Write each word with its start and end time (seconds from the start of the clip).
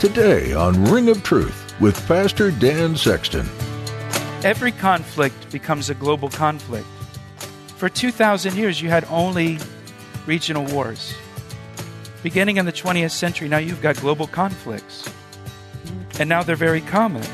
Today 0.00 0.54
on 0.54 0.82
Ring 0.86 1.10
of 1.10 1.22
Truth 1.22 1.74
with 1.78 1.94
Pastor 2.08 2.50
Dan 2.50 2.96
Sexton. 2.96 3.46
Every 4.42 4.72
conflict 4.72 5.52
becomes 5.52 5.90
a 5.90 5.94
global 5.94 6.30
conflict. 6.30 6.86
For 7.76 7.90
2,000 7.90 8.56
years, 8.56 8.80
you 8.80 8.88
had 8.88 9.04
only 9.10 9.58
regional 10.24 10.64
wars. 10.64 11.14
Beginning 12.22 12.56
in 12.56 12.64
the 12.64 12.72
20th 12.72 13.10
century, 13.10 13.46
now 13.46 13.58
you've 13.58 13.82
got 13.82 13.98
global 13.98 14.26
conflicts. 14.26 15.06
And 16.18 16.30
now 16.30 16.42
they're 16.42 16.56
very 16.56 16.80
common. 16.80 17.26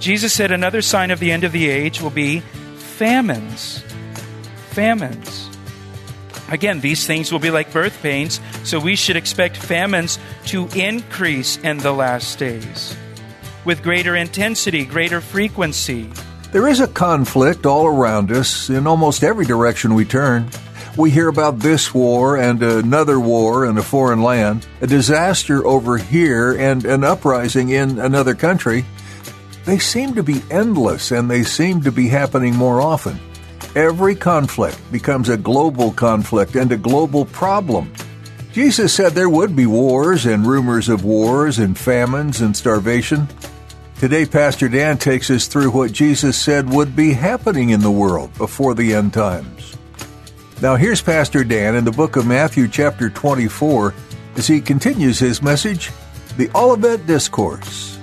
Jesus 0.00 0.34
said 0.34 0.50
another 0.50 0.82
sign 0.82 1.10
of 1.10 1.18
the 1.18 1.32
end 1.32 1.44
of 1.44 1.52
the 1.52 1.70
age 1.70 2.02
will 2.02 2.10
be 2.10 2.40
famines. 2.76 3.82
Famines. 4.72 5.48
Again, 6.48 6.80
these 6.80 7.06
things 7.06 7.30
will 7.30 7.38
be 7.38 7.50
like 7.50 7.72
birth 7.72 8.00
pains, 8.02 8.40
so 8.64 8.80
we 8.80 8.96
should 8.96 9.16
expect 9.16 9.56
famines 9.56 10.18
to 10.46 10.68
increase 10.74 11.58
in 11.58 11.78
the 11.78 11.92
last 11.92 12.38
days 12.38 12.96
with 13.64 13.82
greater 13.82 14.16
intensity, 14.16 14.86
greater 14.86 15.20
frequency. 15.20 16.10
There 16.52 16.68
is 16.68 16.80
a 16.80 16.88
conflict 16.88 17.66
all 17.66 17.86
around 17.86 18.32
us 18.32 18.70
in 18.70 18.86
almost 18.86 19.22
every 19.22 19.44
direction 19.44 19.92
we 19.92 20.06
turn. 20.06 20.48
We 20.96 21.10
hear 21.10 21.28
about 21.28 21.58
this 21.58 21.92
war 21.92 22.38
and 22.38 22.62
another 22.62 23.20
war 23.20 23.66
in 23.66 23.76
a 23.76 23.82
foreign 23.82 24.22
land, 24.22 24.66
a 24.80 24.86
disaster 24.86 25.66
over 25.66 25.98
here 25.98 26.52
and 26.52 26.84
an 26.86 27.04
uprising 27.04 27.68
in 27.68 27.98
another 27.98 28.34
country. 28.34 28.86
They 29.66 29.78
seem 29.78 30.14
to 30.14 30.22
be 30.22 30.42
endless 30.50 31.10
and 31.10 31.30
they 31.30 31.42
seem 31.42 31.82
to 31.82 31.92
be 31.92 32.08
happening 32.08 32.56
more 32.56 32.80
often. 32.80 33.20
Every 33.76 34.14
conflict 34.14 34.80
becomes 34.90 35.28
a 35.28 35.36
global 35.36 35.92
conflict 35.92 36.56
and 36.56 36.72
a 36.72 36.76
global 36.76 37.26
problem. 37.26 37.92
Jesus 38.52 38.94
said 38.94 39.12
there 39.12 39.28
would 39.28 39.54
be 39.54 39.66
wars 39.66 40.24
and 40.24 40.46
rumors 40.46 40.88
of 40.88 41.04
wars 41.04 41.58
and 41.58 41.76
famines 41.76 42.40
and 42.40 42.56
starvation. 42.56 43.28
Today, 43.98 44.24
Pastor 44.24 44.68
Dan 44.68 44.96
takes 44.96 45.30
us 45.30 45.46
through 45.46 45.70
what 45.70 45.92
Jesus 45.92 46.36
said 46.38 46.72
would 46.72 46.96
be 46.96 47.12
happening 47.12 47.70
in 47.70 47.80
the 47.80 47.90
world 47.90 48.32
before 48.38 48.74
the 48.74 48.94
end 48.94 49.12
times. 49.12 49.76
Now, 50.62 50.76
here's 50.76 51.02
Pastor 51.02 51.44
Dan 51.44 51.74
in 51.74 51.84
the 51.84 51.92
book 51.92 52.16
of 52.16 52.26
Matthew, 52.26 52.68
chapter 52.68 53.10
24, 53.10 53.94
as 54.36 54.46
he 54.46 54.60
continues 54.60 55.18
his 55.18 55.42
message, 55.42 55.90
the 56.36 56.50
Olivet 56.54 57.06
Discourse. 57.06 57.97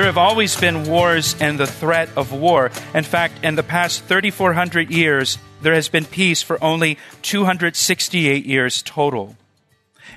There 0.00 0.06
have 0.06 0.16
always 0.16 0.58
been 0.58 0.84
wars 0.88 1.36
and 1.42 1.60
the 1.60 1.66
threat 1.66 2.08
of 2.16 2.32
war. 2.32 2.70
In 2.94 3.04
fact, 3.04 3.44
in 3.44 3.56
the 3.56 3.62
past 3.62 4.02
3,400 4.04 4.90
years, 4.90 5.36
there 5.60 5.74
has 5.74 5.90
been 5.90 6.06
peace 6.06 6.40
for 6.40 6.56
only 6.64 6.96
268 7.20 8.46
years 8.46 8.80
total. 8.80 9.36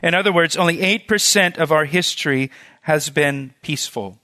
In 0.01 0.13
other 0.13 0.31
words, 0.31 0.55
only 0.55 0.77
8% 0.77 1.57
of 1.57 1.73
our 1.73 1.83
history 1.83 2.49
has 2.83 3.09
been 3.09 3.55
peaceful. 3.61 4.19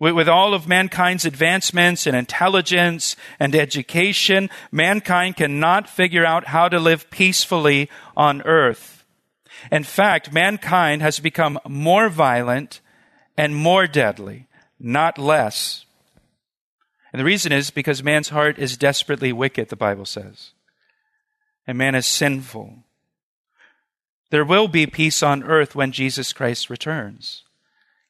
With 0.00 0.28
all 0.28 0.52
of 0.52 0.66
mankind's 0.66 1.24
advancements 1.24 2.08
in 2.08 2.16
intelligence 2.16 3.14
and 3.38 3.54
education, 3.54 4.50
mankind 4.72 5.36
cannot 5.36 5.88
figure 5.88 6.26
out 6.26 6.48
how 6.48 6.68
to 6.68 6.80
live 6.80 7.08
peacefully 7.08 7.88
on 8.16 8.42
earth. 8.42 9.04
In 9.70 9.84
fact, 9.84 10.32
mankind 10.32 11.02
has 11.02 11.20
become 11.20 11.60
more 11.68 12.08
violent 12.08 12.80
and 13.36 13.54
more 13.54 13.86
deadly 13.86 14.48
not 14.82 15.16
less. 15.16 15.84
And 17.12 17.20
the 17.20 17.24
reason 17.24 17.52
is 17.52 17.70
because 17.70 18.02
man's 18.02 18.30
heart 18.30 18.58
is 18.58 18.76
desperately 18.76 19.32
wicked, 19.32 19.68
the 19.68 19.76
Bible 19.76 20.06
says. 20.06 20.50
And 21.66 21.78
man 21.78 21.94
is 21.94 22.06
sinful. 22.06 22.78
There 24.30 24.44
will 24.44 24.66
be 24.66 24.86
peace 24.86 25.22
on 25.22 25.44
earth 25.44 25.74
when 25.74 25.92
Jesus 25.92 26.32
Christ 26.32 26.70
returns. 26.70 27.44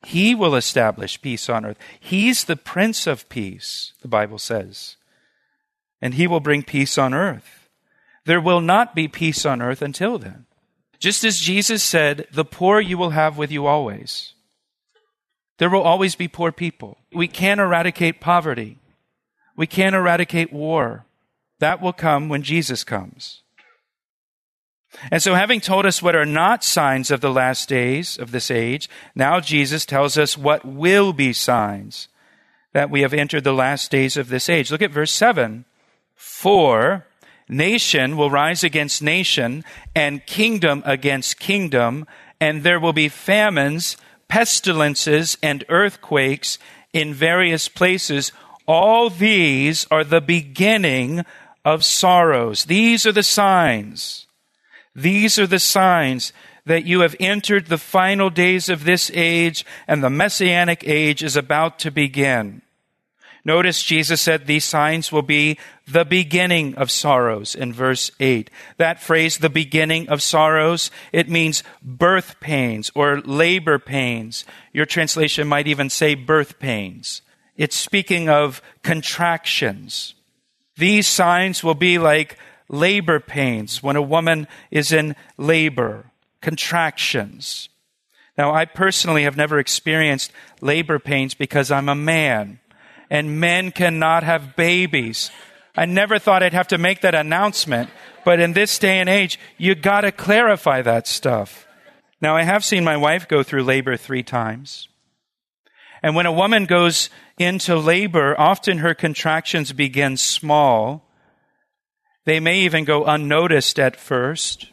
He 0.05 0.34
will 0.34 0.55
establish 0.55 1.21
peace 1.21 1.49
on 1.49 1.65
earth. 1.65 1.78
He's 1.99 2.44
the 2.44 2.56
Prince 2.56 3.06
of 3.06 3.28
Peace, 3.28 3.93
the 4.03 4.09
Bible 4.09 4.38
says. 4.38 4.97
And 6.00 6.15
he 6.15 6.27
will 6.27 6.41
bring 6.41 6.62
peace 6.62 6.97
on 6.97 7.12
earth. 7.12 7.69
There 8.25 8.41
will 8.41 8.61
not 8.61 8.94
be 8.94 9.09
peace 9.09 9.44
on 9.44 9.61
earth 9.61 9.82
until 9.82 10.19
then. 10.19 10.47
Just 10.99 11.25
as 11.25 11.38
Jesus 11.38 11.82
said, 11.82 12.27
the 12.32 12.44
poor 12.44 12.81
you 12.81 12.97
will 12.97 13.11
have 13.11 13.37
with 13.37 13.50
you 13.50 13.66
always. 13.66 14.31
There 15.62 15.71
will 15.71 15.83
always 15.83 16.17
be 16.17 16.27
poor 16.27 16.50
people. 16.50 16.99
We 17.12 17.28
can't 17.28 17.61
eradicate 17.61 18.21
poverty. 18.21 18.78
We 19.56 19.69
can't 19.69 19.95
eradicate 19.95 20.53
war. 20.53 21.06
That 21.61 21.81
will 21.81 21.93
come 21.93 22.28
when 22.28 22.43
Jesus 22.43 22.83
comes. 22.83 23.43
And 25.12 25.23
so, 25.23 25.37
having 25.37 25.61
told 25.61 25.87
us 25.87 26.03
what 26.03 26.17
are 26.17 26.27
not 26.27 26.65
signs 26.65 27.12
of 27.12 27.21
the 27.21 27.31
last 27.31 27.69
days 27.69 28.19
of 28.19 28.33
this 28.33 28.50
age, 28.50 28.91
now 29.15 29.39
Jesus 29.39 29.87
tells 29.87 30.19
us 30.19 30.37
what 30.37 30.65
will 30.65 31.12
be 31.12 31.33
signs 31.33 32.09
that 32.73 32.91
we 32.91 33.03
have 33.03 33.15
entered 33.15 33.44
the 33.44 33.53
last 33.53 33.89
days 33.89 34.17
of 34.17 34.31
this 34.31 34.49
age. 34.49 34.73
Look 34.73 34.83
at 34.83 34.91
verse 34.91 35.12
7. 35.12 35.65
For 36.17 37.06
nation 37.49 38.17
will 38.17 38.31
rise 38.31 38.65
against 38.65 39.00
nation, 39.00 39.62
and 39.94 40.27
kingdom 40.27 40.83
against 40.84 41.39
kingdom, 41.39 42.05
and 42.41 42.65
there 42.65 42.81
will 42.81 42.93
be 42.93 43.09
famines 43.09 43.97
pestilences 44.32 45.37
and 45.43 45.62
earthquakes 45.69 46.59
in 46.94 47.12
various 47.12 47.69
places. 47.69 48.32
All 48.66 49.10
these 49.10 49.87
are 49.91 50.04
the 50.04 50.22
beginning 50.22 51.22
of 51.66 51.84
sorrows. 51.84 52.65
These 52.65 53.04
are 53.04 53.12
the 53.12 53.22
signs. 53.22 54.26
These 54.94 55.38
are 55.38 55.47
the 55.47 55.59
signs 55.59 56.32
that 56.65 56.87
you 56.87 57.00
have 57.00 57.15
entered 57.20 57.66
the 57.66 57.76
final 57.76 58.31
days 58.31 58.70
of 58.70 58.84
this 58.84 59.10
age 59.12 59.66
and 59.87 60.03
the 60.03 60.09
messianic 60.09 60.82
age 60.87 61.22
is 61.22 61.37
about 61.37 61.78
to 61.81 61.91
begin. 61.91 62.62
Notice 63.45 63.83
Jesus 63.83 64.21
said 64.21 64.47
these 64.47 64.65
signs 64.65 65.11
will 65.11 65.23
be 65.23 65.59
the 65.87 66.05
beginning 66.05 66.77
of 66.77 66.93
sorrows 66.93 67.57
in 67.57 67.73
verse 67.73 68.13
8. 68.21 68.49
That 68.77 69.03
phrase, 69.03 69.39
the 69.39 69.51
beginning 69.51 70.09
of 70.09 70.23
sorrows, 70.23 70.93
it 71.13 71.29
means 71.29 71.65
birth 71.83 72.39
pains 72.39 72.93
or 72.95 73.21
labor 73.21 73.81
pains. 73.81 74.45
Your 74.73 74.87
translation 74.87 75.49
might 75.49 75.67
even 75.67 75.91
say 75.91 76.15
birth 76.15 76.61
pains. 76.61 77.23
It's 77.57 77.77
speaking 77.77 78.29
of 78.29 78.63
contractions. 78.83 80.15
These 80.77 81.09
signs 81.09 81.65
will 81.65 81.75
be 81.75 81.99
like 81.99 82.38
labor 82.69 83.19
pains 83.19 83.83
when 83.83 83.97
a 83.97 84.03
woman 84.03 84.47
is 84.71 84.93
in 84.93 85.17
labor, 85.37 86.12
contractions. 86.41 87.69
Now, 88.38 88.55
I 88.55 88.65
personally 88.65 89.25
have 89.25 89.37
never 89.37 89.59
experienced 89.59 90.33
labor 90.61 90.99
pains 90.99 91.35
because 91.35 91.71
I'm 91.71 91.88
a 91.88 91.95
man 91.95 92.61
and 93.12 93.38
men 93.38 93.70
cannot 93.70 94.23
have 94.23 94.56
babies. 94.56 95.31
I 95.76 95.85
never 95.85 96.19
thought 96.19 96.43
I'd 96.43 96.55
have 96.55 96.69
to 96.69 96.79
make 96.79 97.03
that 97.03 97.14
announcement, 97.14 97.91
but 98.25 98.41
in 98.41 98.55
this 98.55 98.79
day 98.79 99.00
and 99.00 99.09
age, 99.09 99.38
you 99.59 99.75
gotta 99.75 100.11
clarify 100.11 100.81
that 100.81 101.06
stuff. 101.06 101.67
Now, 102.23 102.37
I 102.37 102.44
have 102.44 102.64
seen 102.64 102.85
my 102.85 102.97
wife 102.97 103.29
go 103.29 103.43
through 103.43 103.64
labor 103.64 103.99
three 103.99 104.23
times. 104.23 104.88
And 106.03 106.17
when 106.17 106.25
a 106.25 106.32
woman 106.32 106.64
goes 106.64 107.11
into 107.37 107.76
labor, 107.76 108.35
often 108.41 108.79
her 108.79 108.94
contractions 108.94 109.73
begin 109.73 110.17
small. 110.17 111.06
They 112.25 112.41
may 112.41 112.61
even 112.61 112.85
go 112.85 113.05
unnoticed 113.05 113.79
at 113.79 113.97
first. 113.97 114.69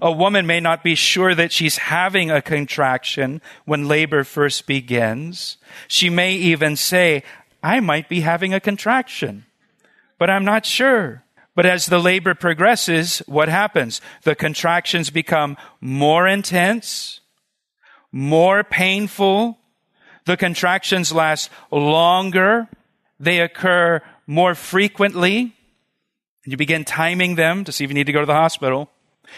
A 0.00 0.12
woman 0.12 0.46
may 0.46 0.60
not 0.60 0.84
be 0.84 0.94
sure 0.94 1.34
that 1.34 1.52
she's 1.52 1.76
having 1.76 2.30
a 2.30 2.40
contraction 2.40 3.42
when 3.64 3.88
labor 3.88 4.24
first 4.24 4.66
begins. 4.66 5.56
She 5.88 6.08
may 6.08 6.34
even 6.34 6.76
say, 6.76 7.22
I 7.64 7.80
might 7.80 8.10
be 8.10 8.20
having 8.20 8.52
a 8.52 8.60
contraction. 8.60 9.46
but 10.18 10.30
I'm 10.30 10.44
not 10.44 10.64
sure. 10.64 11.24
But 11.56 11.66
as 11.66 11.86
the 11.86 11.98
labor 11.98 12.34
progresses, 12.34 13.18
what 13.26 13.48
happens? 13.48 14.00
The 14.22 14.34
contractions 14.34 15.10
become 15.10 15.56
more 15.80 16.28
intense, 16.28 17.20
more 18.12 18.62
painful. 18.64 19.58
The 20.24 20.36
contractions 20.36 21.12
last 21.12 21.50
longer. 21.70 22.68
They 23.18 23.40
occur 23.40 24.02
more 24.26 24.54
frequently. 24.54 25.54
You 26.44 26.56
begin 26.56 26.84
timing 26.84 27.36
them 27.36 27.64
to 27.64 27.72
see 27.72 27.84
if 27.84 27.90
you 27.90 27.94
need 27.94 28.06
to 28.06 28.12
go 28.12 28.20
to 28.20 28.26
the 28.26 28.34
hospital. 28.34 28.90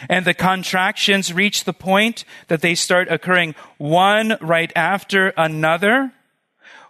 And 0.08 0.24
the 0.24 0.34
contractions 0.34 1.32
reach 1.32 1.64
the 1.64 1.72
point 1.72 2.24
that 2.48 2.60
they 2.60 2.74
start 2.74 3.08
occurring 3.08 3.54
one 3.78 4.36
right 4.40 4.72
after 4.74 5.32
another, 5.36 6.12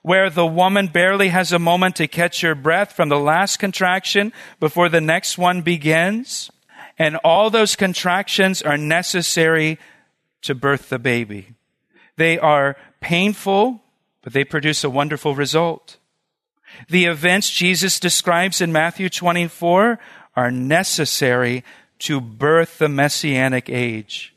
where 0.06 0.30
the 0.30 0.46
woman 0.46 0.86
barely 0.86 1.30
has 1.30 1.50
a 1.50 1.58
moment 1.58 1.96
to 1.96 2.06
catch 2.06 2.40
her 2.42 2.54
breath 2.54 2.92
from 2.92 3.08
the 3.08 3.18
last 3.18 3.56
contraction 3.56 4.32
before 4.60 4.88
the 4.88 5.00
next 5.00 5.36
one 5.36 5.62
begins. 5.62 6.48
And 6.96 7.16
all 7.24 7.50
those 7.50 7.74
contractions 7.74 8.62
are 8.62 8.78
necessary 8.78 9.80
to 10.42 10.54
birth 10.54 10.90
the 10.90 11.00
baby. 11.00 11.56
They 12.14 12.38
are 12.38 12.76
painful, 13.00 13.82
but 14.22 14.32
they 14.32 14.44
produce 14.44 14.84
a 14.84 14.90
wonderful 14.90 15.34
result. 15.34 15.96
The 16.88 17.06
events 17.06 17.50
Jesus 17.50 17.98
describes 17.98 18.60
in 18.60 18.70
Matthew 18.70 19.08
24 19.08 19.98
are 20.36 20.50
necessary 20.52 21.64
to 21.98 22.20
birth 22.20 22.78
the 22.78 22.88
messianic 22.88 23.68
age. 23.68 24.36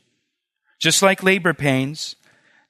Just 0.80 1.00
like 1.00 1.22
labor 1.22 1.54
pains, 1.54 2.16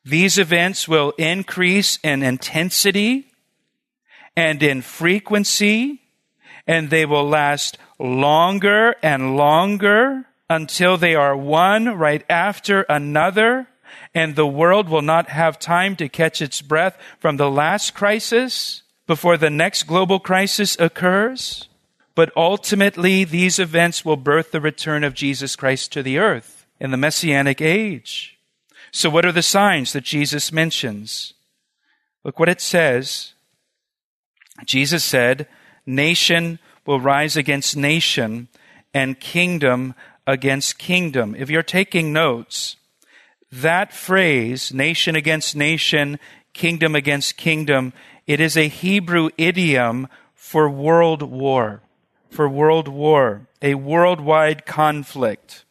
these 0.05 0.39
events 0.39 0.89
will 0.89 1.13
increase 1.19 1.99
in 2.03 2.23
intensity 2.23 3.27
and 4.37 4.63
in 4.63 4.81
frequency, 4.81 6.01
and 6.67 6.89
they 6.89 7.05
will 7.05 7.29
last 7.29 7.77
longer 7.99 8.95
and 9.03 9.37
longer 9.37 10.27
until 10.49 10.97
they 10.97 11.15
are 11.15 11.37
one 11.37 11.87
right 11.99 12.25
after 12.31 12.83
another, 12.83 13.69
and 14.15 14.35
the 14.35 14.47
world 14.47 14.89
will 14.89 15.03
not 15.03 15.29
have 15.29 15.59
time 15.59 15.95
to 15.97 16.09
catch 16.09 16.41
its 16.41 16.63
breath 16.63 16.99
from 17.19 17.37
the 17.37 17.51
last 17.51 17.95
crisis 17.95 18.83
before 19.07 19.37
the 19.37 19.51
next 19.51 19.85
global 19.85 20.19
crisis 20.19 20.77
occurs. 20.81 21.69
But 22.15 22.33
ultimately, 22.37 23.25
these 23.25 23.59
events 23.59 24.05
will 24.05 24.17
birth 24.17 24.51
the 24.51 24.61
return 24.61 25.05
of 25.05 25.15
Jesus 25.15 25.57
Christ 25.57 25.93
to 25.93 26.03
the 26.03 26.19
earth 26.19 26.67
in 26.81 26.91
the 26.91 26.97
Messianic 26.97 27.61
age. 27.61 28.30
So, 28.93 29.09
what 29.11 29.25
are 29.25 29.33
the 29.33 29.43
signs 29.43 29.93
that 29.93 30.05
Jesus 30.05 30.53
mentions? 30.53 31.35
Look 32.25 32.39
what 32.39 32.49
it 32.49 32.61
says. 32.61 33.35
Jesus 34.67 35.05
said, 35.05 35.47
Nation 35.87 36.59
will 36.87 37.01
rise 37.01 37.37
against 37.37 37.77
nation 37.77 38.49
and 38.93 39.21
kingdom 39.21 39.95
against 40.27 40.79
kingdom. 40.79 41.35
If 41.39 41.51
you're 41.51 41.63
taking 41.63 42.13
notes, 42.13 42.77
that 43.51 43.93
phrase, 43.93 44.73
nation 44.73 45.17
against 45.17 45.57
nation, 45.57 46.19
kingdom 46.53 46.95
against 46.95 47.37
kingdom, 47.37 47.93
it 48.27 48.41
is 48.41 48.57
a 48.57 48.69
Hebrew 48.69 49.31
idiom 49.39 50.09
for 50.35 50.69
world 50.69 51.23
war 51.23 51.83
for 52.31 52.49
world 52.49 52.89
war, 52.89 53.49
a 53.61 53.75
worldwide 53.75 54.65
conflict. 54.65 55.65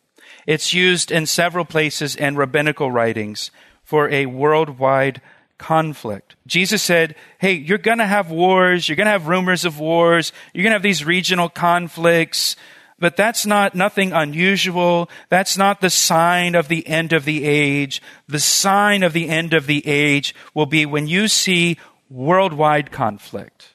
It's 0.50 0.74
used 0.74 1.12
in 1.12 1.28
several 1.28 1.64
places 1.64 2.16
in 2.16 2.36
rabbinical 2.36 2.90
writings 2.90 3.52
for 3.84 4.10
a 4.10 4.26
worldwide 4.26 5.22
conflict. 5.60 6.36
Jesus 6.48 6.82
said, 6.82 7.14
Hey, 7.38 7.54
you're 7.54 7.78
gonna 7.78 8.08
have 8.08 8.32
wars, 8.32 8.90
you're 8.90 8.96
gonna 8.96 9.12
have 9.12 9.28
rumors 9.28 9.64
of 9.64 9.80
wars, 9.80 10.34
you're 10.52 10.64
gonna 10.64 10.74
have 10.74 10.82
these 10.82 11.06
regional 11.06 11.50
conflicts, 11.50 12.56
but 12.98 13.16
that's 13.16 13.46
not 13.46 13.76
nothing 13.76 14.12
unusual. 14.12 15.08
That's 15.30 15.56
not 15.56 15.82
the 15.82 15.92
sign 15.92 16.56
of 16.56 16.68
the 16.68 16.88
end 16.88 17.14
of 17.14 17.26
the 17.26 17.44
age. 17.46 18.02
The 18.28 18.40
sign 18.40 19.04
of 19.04 19.14
the 19.14 19.30
end 19.30 19.54
of 19.54 19.68
the 19.68 19.86
age 19.86 20.34
will 20.56 20.66
be 20.66 20.84
when 20.84 21.06
you 21.06 21.28
see 21.28 21.78
worldwide 22.10 22.92
conflict. 22.92 23.74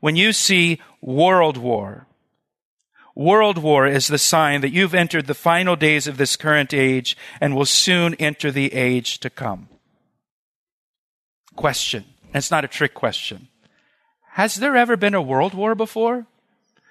When 0.00 0.16
you 0.16 0.34
see 0.34 0.82
world 1.00 1.56
war, 1.56 2.06
world 3.14 3.58
war 3.58 3.86
is 3.86 4.08
the 4.08 4.18
sign 4.18 4.60
that 4.60 4.72
you've 4.72 4.94
entered 4.94 5.26
the 5.26 5.34
final 5.34 5.76
days 5.76 6.06
of 6.06 6.16
this 6.16 6.36
current 6.36 6.72
age 6.72 7.16
and 7.40 7.54
will 7.54 7.66
soon 7.66 8.14
enter 8.14 8.50
the 8.50 8.72
age 8.72 9.18
to 9.20 9.30
come. 9.30 9.68
Question. 11.56 12.04
It's 12.32 12.50
not 12.50 12.64
a 12.64 12.68
trick 12.68 12.94
question. 12.94 13.48
Has 14.32 14.56
there 14.56 14.76
ever 14.76 14.96
been 14.96 15.14
a 15.14 15.22
world 15.22 15.54
war 15.54 15.74
before? 15.74 16.26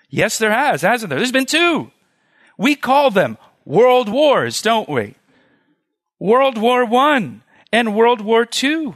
Yes, 0.09 0.37
there 0.37 0.51
has, 0.51 0.81
hasn't 0.81 1.09
there? 1.09 1.19
There's 1.19 1.31
been 1.31 1.45
two. 1.45 1.91
We 2.57 2.75
call 2.75 3.11
them 3.11 3.37
world 3.63 4.09
wars, 4.09 4.61
don't 4.61 4.89
we? 4.89 5.15
World 6.19 6.57
War 6.57 6.83
One 6.83 7.43
and 7.71 7.95
World 7.95 8.19
War 8.19 8.45
Two. 8.45 8.95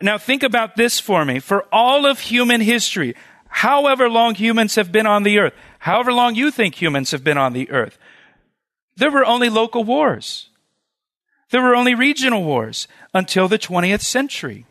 Now 0.00 0.16
think 0.16 0.42
about 0.42 0.76
this 0.76 1.00
for 1.00 1.24
me. 1.24 1.40
For 1.40 1.66
all 1.72 2.06
of 2.06 2.20
human 2.20 2.60
history, 2.60 3.14
however 3.48 4.08
long 4.08 4.34
humans 4.34 4.74
have 4.76 4.92
been 4.92 5.06
on 5.06 5.22
the 5.22 5.38
earth, 5.38 5.54
however 5.80 6.12
long 6.12 6.34
you 6.34 6.50
think 6.50 6.80
humans 6.80 7.10
have 7.10 7.24
been 7.24 7.38
on 7.38 7.52
the 7.52 7.70
earth, 7.70 7.98
there 8.96 9.10
were 9.10 9.24
only 9.24 9.48
local 9.48 9.84
wars. 9.84 10.50
There 11.50 11.62
were 11.62 11.74
only 11.74 11.94
regional 11.94 12.44
wars 12.44 12.88
until 13.14 13.48
the 13.48 13.58
20th 13.58 14.02
century. 14.02 14.66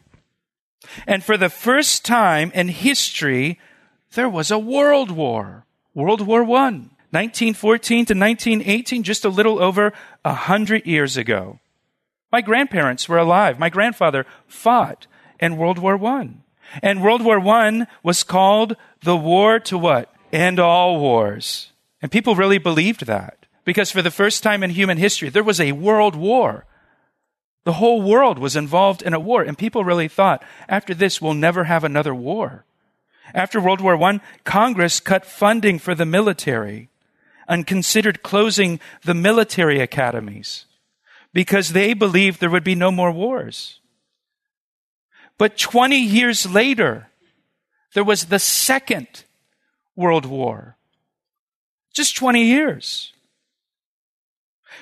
And 1.06 1.24
for 1.24 1.38
the 1.38 1.50
first 1.50 2.06
time 2.06 2.51
in 2.53 2.69
history, 2.69 3.59
there 4.13 4.29
was 4.29 4.51
a 4.51 4.59
world 4.59 5.12
war. 5.12 5.65
World 5.94 6.21
War 6.21 6.44
I. 6.44 6.89
1914 7.09 8.06
to 8.06 8.13
1918, 8.13 9.03
just 9.03 9.25
a 9.25 9.30
little 9.30 9.59
over 9.59 9.94
a 10.25 10.33
hundred 10.33 10.85
years 10.85 11.15
ago. 11.18 11.59
My 12.31 12.41
grandparents 12.41 13.07
were 13.07 13.18
alive. 13.18 13.57
My 13.57 13.69
grandfather 13.69 14.25
fought 14.45 15.07
in 15.39 15.57
World 15.57 15.80
War 15.80 16.03
I. 16.06 16.30
And 16.81 17.01
World 17.01 17.23
War 17.23 17.39
I 17.39 17.87
was 18.03 18.23
called 18.23 18.75
the 19.01 19.15
war 19.15 19.59
to 19.61 19.77
what? 19.77 20.13
End 20.31 20.59
all 20.59 20.99
wars. 20.99 21.71
And 22.01 22.11
people 22.11 22.35
really 22.35 22.57
believed 22.57 23.05
that. 23.05 23.45
Because 23.65 23.91
for 23.91 24.01
the 24.01 24.11
first 24.11 24.43
time 24.43 24.63
in 24.63 24.69
human 24.69 24.97
history, 24.97 25.29
there 25.29 25.43
was 25.43 25.59
a 25.59 25.73
world 25.73 26.15
war. 26.15 26.65
The 27.65 27.73
whole 27.73 28.01
world 28.01 28.39
was 28.39 28.55
involved 28.55 29.01
in 29.01 29.13
a 29.13 29.19
war. 29.19 29.41
And 29.41 29.57
people 29.57 29.83
really 29.83 30.07
thought, 30.07 30.43
after 30.69 30.93
this, 30.93 31.21
we'll 31.21 31.33
never 31.33 31.65
have 31.65 31.83
another 31.83 32.15
war. 32.15 32.65
After 33.33 33.59
World 33.59 33.81
War 33.81 34.01
I, 34.01 34.21
Congress 34.45 34.99
cut 35.01 35.25
funding 35.25 35.80
for 35.80 35.94
the 35.94 36.06
military 36.06 36.89
and 37.47 37.68
considered 37.68 38.23
closing 38.23 38.80
the 39.03 39.13
military 39.13 39.80
academies 39.80 40.65
because 41.33 41.73
they 41.73 41.94
believed 41.94 42.39
there 42.39 42.49
would 42.49 42.63
be 42.63 42.75
no 42.75 42.92
more 42.92 43.11
wars. 43.11 43.80
But 45.37 45.57
20 45.57 45.97
years 45.97 46.51
later, 46.51 47.09
there 47.94 48.03
was 48.03 48.25
the 48.25 48.39
Second 48.39 49.07
World 49.95 50.25
War. 50.25 50.77
Just 51.94 52.15
20 52.15 52.44
years. 52.44 53.13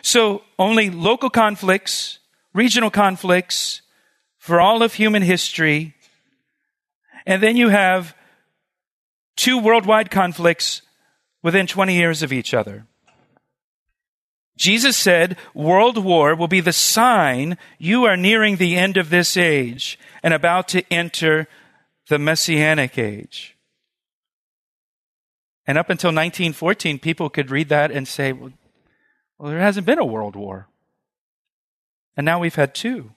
So 0.01 0.43
only 0.59 0.89
local 0.89 1.29
conflicts, 1.29 2.19
regional 2.53 2.91
conflicts 2.91 3.81
for 4.37 4.59
all 4.61 4.83
of 4.83 4.93
human 4.93 5.23
history. 5.23 5.95
And 7.25 7.41
then 7.41 7.57
you 7.57 7.69
have 7.69 8.15
two 9.35 9.57
worldwide 9.57 10.11
conflicts 10.11 10.81
within 11.41 11.67
20 11.67 11.95
years 11.95 12.23
of 12.23 12.31
each 12.31 12.53
other. 12.53 12.85
Jesus 14.57 14.95
said 14.95 15.37
world 15.53 15.97
war 15.97 16.35
will 16.35 16.47
be 16.47 16.61
the 16.61 16.73
sign 16.73 17.57
you 17.77 18.05
are 18.05 18.15
nearing 18.15 18.55
the 18.55 18.75
end 18.75 18.95
of 18.95 19.09
this 19.09 19.35
age 19.35 19.99
and 20.23 20.33
about 20.33 20.67
to 20.69 20.83
enter 20.91 21.47
the 22.07 22.19
messianic 22.19 22.97
age. 22.97 23.57
And 25.67 25.77
up 25.77 25.89
until 25.89 26.09
1914, 26.09 26.99
people 26.99 27.29
could 27.29 27.51
read 27.51 27.69
that 27.69 27.91
and 27.91 28.07
say, 28.07 28.31
well, 28.31 28.53
well 29.37 29.49
there 29.49 29.59
hasn't 29.59 29.85
been 29.85 29.99
a 29.99 30.05
world 30.05 30.35
war. 30.35 30.67
And 32.15 32.23
now 32.23 32.39
we've 32.39 32.55
had 32.55 32.73
two. 32.73 33.11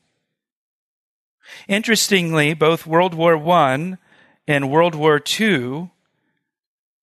Interestingly, 1.69 2.55
both 2.55 2.87
World 2.87 3.15
War 3.15 3.37
I 3.37 3.97
and 4.47 4.71
World 4.71 4.95
War 4.95 5.23
II, 5.41 5.91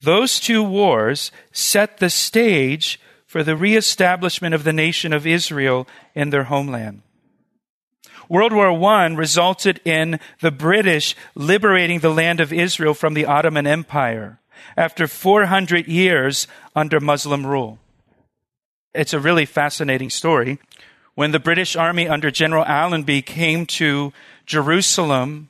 those 0.01 0.39
two 0.39 0.61
wars 0.61 1.31
set 1.51 1.97
the 1.97 2.09
stage 2.09 2.99
for 3.35 3.43
the 3.43 3.57
reestablishment 3.57 4.55
of 4.55 4.63
the 4.63 4.71
nation 4.71 5.11
of 5.11 5.27
Israel 5.27 5.85
in 6.13 6.29
their 6.29 6.45
homeland. 6.45 7.01
World 8.29 8.53
War 8.53 8.71
I 8.71 9.07
resulted 9.07 9.81
in 9.83 10.21
the 10.39 10.51
British 10.51 11.17
liberating 11.35 11.99
the 11.99 12.13
land 12.13 12.39
of 12.39 12.53
Israel 12.53 12.93
from 12.93 13.13
the 13.13 13.25
Ottoman 13.25 13.67
Empire 13.67 14.39
after 14.77 15.05
400 15.05 15.85
years 15.85 16.47
under 16.77 17.01
Muslim 17.01 17.45
rule. 17.45 17.77
It's 18.93 19.11
a 19.11 19.19
really 19.19 19.45
fascinating 19.45 20.11
story. 20.11 20.57
When 21.15 21.31
the 21.31 21.37
British 21.37 21.75
Army 21.75 22.07
under 22.07 22.31
General 22.31 22.63
Allenby 22.63 23.21
came 23.21 23.65
to 23.65 24.13
Jerusalem, 24.45 25.49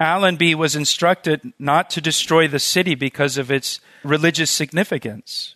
Allenby 0.00 0.56
was 0.56 0.74
instructed 0.74 1.52
not 1.60 1.90
to 1.90 2.00
destroy 2.00 2.48
the 2.48 2.58
city 2.58 2.96
because 2.96 3.38
of 3.38 3.52
its 3.52 3.78
religious 4.02 4.50
significance. 4.50 5.54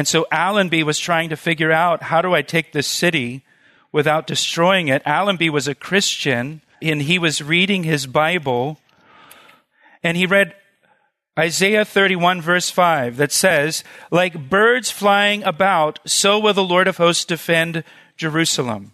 And 0.00 0.08
so 0.08 0.26
Allenby 0.32 0.82
was 0.82 0.98
trying 0.98 1.28
to 1.28 1.36
figure 1.36 1.70
out 1.70 2.04
how 2.04 2.22
do 2.22 2.34
I 2.34 2.40
take 2.40 2.72
this 2.72 2.86
city 2.86 3.44
without 3.92 4.26
destroying 4.26 4.88
it? 4.88 5.02
Allenby 5.04 5.50
was 5.50 5.68
a 5.68 5.74
Christian 5.74 6.62
and 6.80 7.02
he 7.02 7.18
was 7.18 7.42
reading 7.42 7.82
his 7.82 8.06
Bible 8.06 8.78
and 10.02 10.16
he 10.16 10.24
read 10.24 10.54
Isaiah 11.38 11.84
31 11.84 12.40
verse 12.40 12.70
5 12.70 13.18
that 13.18 13.30
says, 13.30 13.84
like 14.10 14.48
birds 14.48 14.90
flying 14.90 15.42
about, 15.42 15.98
so 16.06 16.38
will 16.38 16.54
the 16.54 16.64
Lord 16.64 16.88
of 16.88 16.96
hosts 16.96 17.26
defend 17.26 17.84
Jerusalem. 18.16 18.92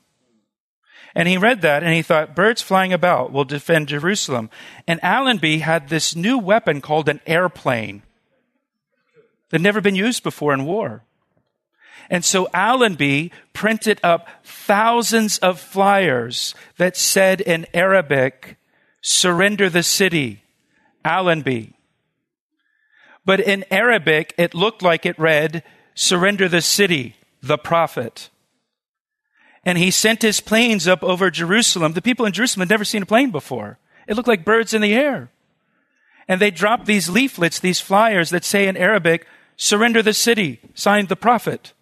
And 1.14 1.28
he 1.28 1.36
read 1.36 1.60
that 1.62 1.84
and 1.84 1.94
he 1.94 2.02
thought, 2.02 2.34
birds 2.34 2.62
flying 2.62 2.92
about 2.92 3.30
will 3.30 3.44
defend 3.44 3.86
Jerusalem. 3.86 4.50
And 4.88 4.98
Allenby 5.04 5.58
had 5.58 5.88
this 5.88 6.16
new 6.16 6.36
weapon 6.36 6.80
called 6.80 7.08
an 7.08 7.20
airplane 7.28 8.02
that 9.50 9.60
never 9.60 9.80
been 9.80 9.94
used 9.94 10.22
before 10.22 10.52
in 10.52 10.64
war. 10.64 11.02
And 12.08 12.24
so 12.24 12.48
Allenby 12.54 13.32
printed 13.52 13.98
up 14.02 14.28
thousands 14.44 15.38
of 15.38 15.60
flyers 15.60 16.54
that 16.76 16.96
said 16.96 17.40
in 17.40 17.66
Arabic, 17.74 18.56
surrender 19.00 19.68
the 19.68 19.82
city, 19.82 20.42
Allenby. 21.04 21.74
But 23.24 23.40
in 23.40 23.64
Arabic, 23.70 24.34
it 24.38 24.54
looked 24.54 24.82
like 24.82 25.04
it 25.04 25.18
read, 25.18 25.64
surrender 25.94 26.48
the 26.48 26.60
city, 26.60 27.16
the 27.42 27.58
prophet 27.58 28.30
and 29.66 29.76
he 29.76 29.90
sent 29.90 30.22
his 30.22 30.40
planes 30.40 30.86
up 30.86 31.02
over 31.02 31.28
Jerusalem. 31.28 31.92
The 31.92 32.00
people 32.00 32.24
in 32.24 32.32
Jerusalem 32.32 32.60
had 32.60 32.70
never 32.70 32.84
seen 32.84 33.02
a 33.02 33.06
plane 33.06 33.32
before. 33.32 33.78
It 34.06 34.14
looked 34.14 34.28
like 34.28 34.44
birds 34.44 34.72
in 34.72 34.80
the 34.80 34.94
air. 34.94 35.28
And 36.28 36.40
they 36.40 36.52
dropped 36.52 36.86
these 36.86 37.08
leaflets, 37.08 37.58
these 37.58 37.80
flyers 37.80 38.30
that 38.30 38.44
say 38.44 38.68
in 38.68 38.76
Arabic, 38.76 39.26
surrender 39.56 40.02
the 40.02 40.14
city, 40.14 40.60
signed 40.74 41.08
the 41.08 41.16
prophet. 41.16 41.72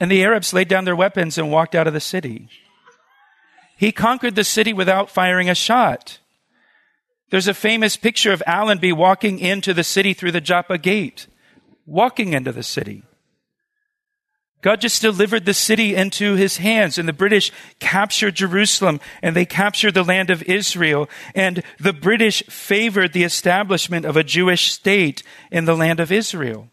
And 0.00 0.10
the 0.10 0.22
Arabs 0.22 0.52
laid 0.52 0.68
down 0.68 0.84
their 0.84 0.96
weapons 0.96 1.38
and 1.38 1.50
walked 1.50 1.74
out 1.74 1.86
of 1.86 1.92
the 1.92 2.00
city. 2.00 2.48
He 3.76 3.92
conquered 3.92 4.34
the 4.34 4.44
city 4.44 4.72
without 4.72 5.10
firing 5.10 5.50
a 5.50 5.54
shot. 5.54 6.18
There's 7.30 7.48
a 7.48 7.54
famous 7.54 7.96
picture 7.96 8.32
of 8.32 8.42
Allenby 8.46 8.92
walking 8.92 9.38
into 9.38 9.74
the 9.74 9.84
city 9.84 10.14
through 10.14 10.32
the 10.32 10.40
Joppa 10.40 10.78
gate, 10.78 11.26
walking 11.84 12.32
into 12.32 12.52
the 12.52 12.62
city. 12.62 13.02
God 14.60 14.80
just 14.80 15.02
delivered 15.02 15.44
the 15.44 15.54
city 15.54 15.94
into 15.94 16.34
his 16.34 16.56
hands 16.56 16.98
and 16.98 17.08
the 17.08 17.12
British 17.12 17.52
captured 17.78 18.34
Jerusalem 18.34 19.00
and 19.22 19.36
they 19.36 19.44
captured 19.44 19.94
the 19.94 20.02
land 20.02 20.30
of 20.30 20.42
Israel 20.42 21.08
and 21.34 21.62
the 21.78 21.92
British 21.92 22.42
favored 22.48 23.12
the 23.12 23.22
establishment 23.22 24.04
of 24.04 24.16
a 24.16 24.24
Jewish 24.24 24.72
state 24.72 25.22
in 25.52 25.64
the 25.64 25.76
land 25.76 26.00
of 26.00 26.10
Israel. 26.10 26.68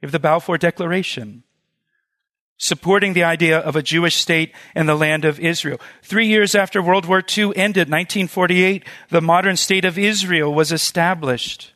You 0.00 0.06
have 0.06 0.12
the 0.12 0.18
Balfour 0.18 0.58
Declaration 0.58 1.42
supporting 2.56 3.14
the 3.14 3.24
idea 3.24 3.58
of 3.58 3.74
a 3.74 3.82
Jewish 3.82 4.14
state 4.14 4.54
in 4.76 4.86
the 4.86 4.94
land 4.94 5.24
of 5.24 5.40
Israel. 5.40 5.80
Three 6.02 6.26
years 6.26 6.54
after 6.54 6.80
World 6.80 7.04
War 7.04 7.18
II 7.18 7.46
ended, 7.56 7.90
1948, 7.90 8.84
the 9.10 9.20
modern 9.20 9.56
state 9.56 9.84
of 9.84 9.98
Israel 9.98 10.54
was 10.54 10.70
established 10.70 11.74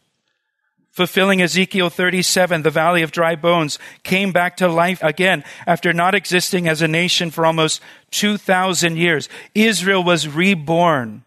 fulfilling 0.99 1.41
Ezekiel 1.41 1.91
37, 1.91 2.63
the 2.63 2.73
valley 2.73 3.03
of 3.03 3.13
dry 3.13 3.37
bones 3.37 3.79
came 4.03 4.33
back 4.33 4.57
to 4.57 4.67
life 4.67 5.01
again 5.01 5.45
after 5.65 5.93
not 5.93 6.13
existing 6.13 6.67
as 6.67 6.83
a 6.83 6.89
nation 6.89 7.31
for 7.31 7.47
almost 7.47 7.81
2,000 8.11 8.97
years. 8.97 9.29
Israel 9.55 10.03
was 10.03 10.27
reborn. 10.27 11.23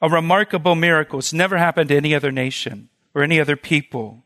A 0.00 0.08
remarkable 0.08 0.76
miracle. 0.76 1.18
It's 1.18 1.32
never 1.32 1.58
happened 1.58 1.88
to 1.88 1.96
any 1.96 2.14
other 2.14 2.30
nation 2.30 2.90
or 3.12 3.24
any 3.24 3.40
other 3.40 3.56
people. 3.56 4.22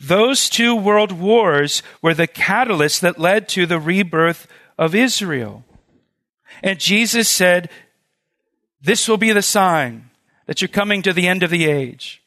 Those 0.00 0.48
two 0.48 0.76
world 0.76 1.12
wars 1.12 1.82
were 2.00 2.14
the 2.14 2.26
catalyst 2.26 3.00
that 3.00 3.18
led 3.18 3.48
to 3.50 3.66
the 3.66 3.80
rebirth 3.80 4.46
of 4.78 4.94
Israel. 4.94 5.64
And 6.62 6.78
Jesus 6.78 7.28
said, 7.28 7.68
this 8.80 9.08
will 9.08 9.16
be 9.16 9.32
the 9.32 9.42
sign 9.42 10.10
that 10.46 10.62
you're 10.62 10.68
coming 10.68 11.02
to 11.02 11.12
the 11.12 11.26
end 11.26 11.42
of 11.42 11.50
the 11.50 11.66
age 11.66 12.22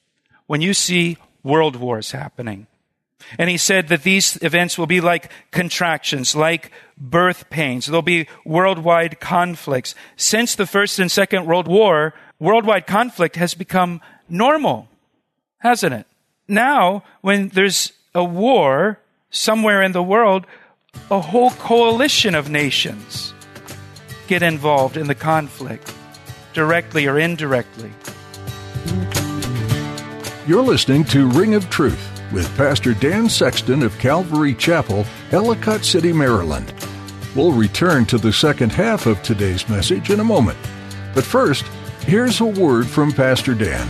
when 0.47 0.61
you 0.61 0.73
see 0.73 1.17
world 1.43 1.77
wars 1.77 2.11
happening. 2.11 2.67
And 3.39 3.49
he 3.49 3.57
said 3.57 3.87
that 3.87 4.03
these 4.03 4.37
events 4.41 4.77
will 4.77 4.87
be 4.87 4.99
like 4.99 5.31
contractions, 5.51 6.35
like 6.35 6.71
birth 6.97 7.49
pains. 7.49 7.85
There'll 7.85 8.01
be 8.01 8.27
worldwide 8.45 9.19
conflicts. 9.19 9.95
Since 10.17 10.55
the 10.55 10.65
First 10.65 10.99
and 10.99 11.09
Second 11.09 11.45
World 11.45 11.67
War, 11.67 12.13
worldwide 12.39 12.87
conflict 12.87 13.37
has 13.37 13.53
become 13.53 14.01
normal, 14.27 14.89
hasn't 15.59 15.93
it? 15.93 16.07
Now, 16.51 17.03
when 17.22 17.48
there's 17.48 17.93
a 18.13 18.25
war 18.25 19.00
somewhere 19.29 19.81
in 19.81 19.93
the 19.93 20.03
world, 20.03 20.46
a 21.10 21.22
whole 21.22 21.51
coalition 21.51 22.36
of 22.36 22.50
nations 22.50 23.34
get 24.27 24.43
involved 24.43 24.98
in 24.98 25.08
the 25.08 25.15
conflict, 25.15 25.96
directly 26.51 27.08
or 27.08 27.17
indirectly. 27.17 27.89
You're 30.46 30.62
listening 30.62 31.05
to 31.05 31.29
Ring 31.29 31.55
of 31.55 31.70
Truth 31.70 32.05
with 32.34 32.53
Pastor 32.58 32.96
Dan 32.96 33.29
Sexton 33.29 33.81
of 33.81 33.98
Calvary 33.98 34.53
Chapel, 34.53 35.05
Ellicott 35.31 35.86
City, 35.86 36.12
Maryland. 36.12 36.74
We'll 37.34 37.53
return 37.53 38.05
to 38.08 38.17
the 38.17 38.34
second 38.34 38.74
half 38.74 39.05
of 39.05 39.24
today's 39.24 39.70
message 39.70 40.10
in 40.10 40.20
a 40.20 40.25
moment. 40.25 40.58
But 41.15 41.24
first, 41.24 41.63
here's 42.01 42.41
a 42.41 42.46
word 42.46 42.88
from 42.88 43.13
Pastor 43.13 43.53
Dan. 43.53 43.89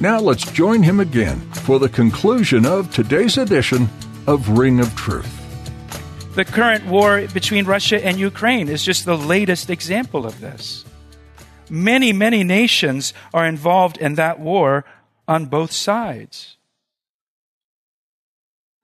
Now 0.00 0.18
let's 0.20 0.50
join 0.52 0.82
him 0.82 1.00
again 1.00 1.40
for 1.64 1.78
the 1.78 1.88
conclusion 1.88 2.66
of 2.66 2.92
today's 2.92 3.38
edition 3.38 3.88
of 4.26 4.58
Ring 4.58 4.80
of 4.80 4.94
Truth. 4.94 5.32
The 6.34 6.44
current 6.44 6.86
war 6.86 7.26
between 7.32 7.64
Russia 7.64 8.04
and 8.04 8.18
Ukraine 8.18 8.68
is 8.68 8.84
just 8.84 9.06
the 9.06 9.16
latest 9.16 9.70
example 9.70 10.26
of 10.26 10.40
this. 10.40 10.84
Many, 11.70 12.12
many 12.12 12.44
nations 12.44 13.14
are 13.32 13.46
involved 13.46 13.96
in 13.98 14.16
that 14.16 14.38
war 14.38 14.84
on 15.26 15.46
both 15.46 15.72
sides 15.72 16.56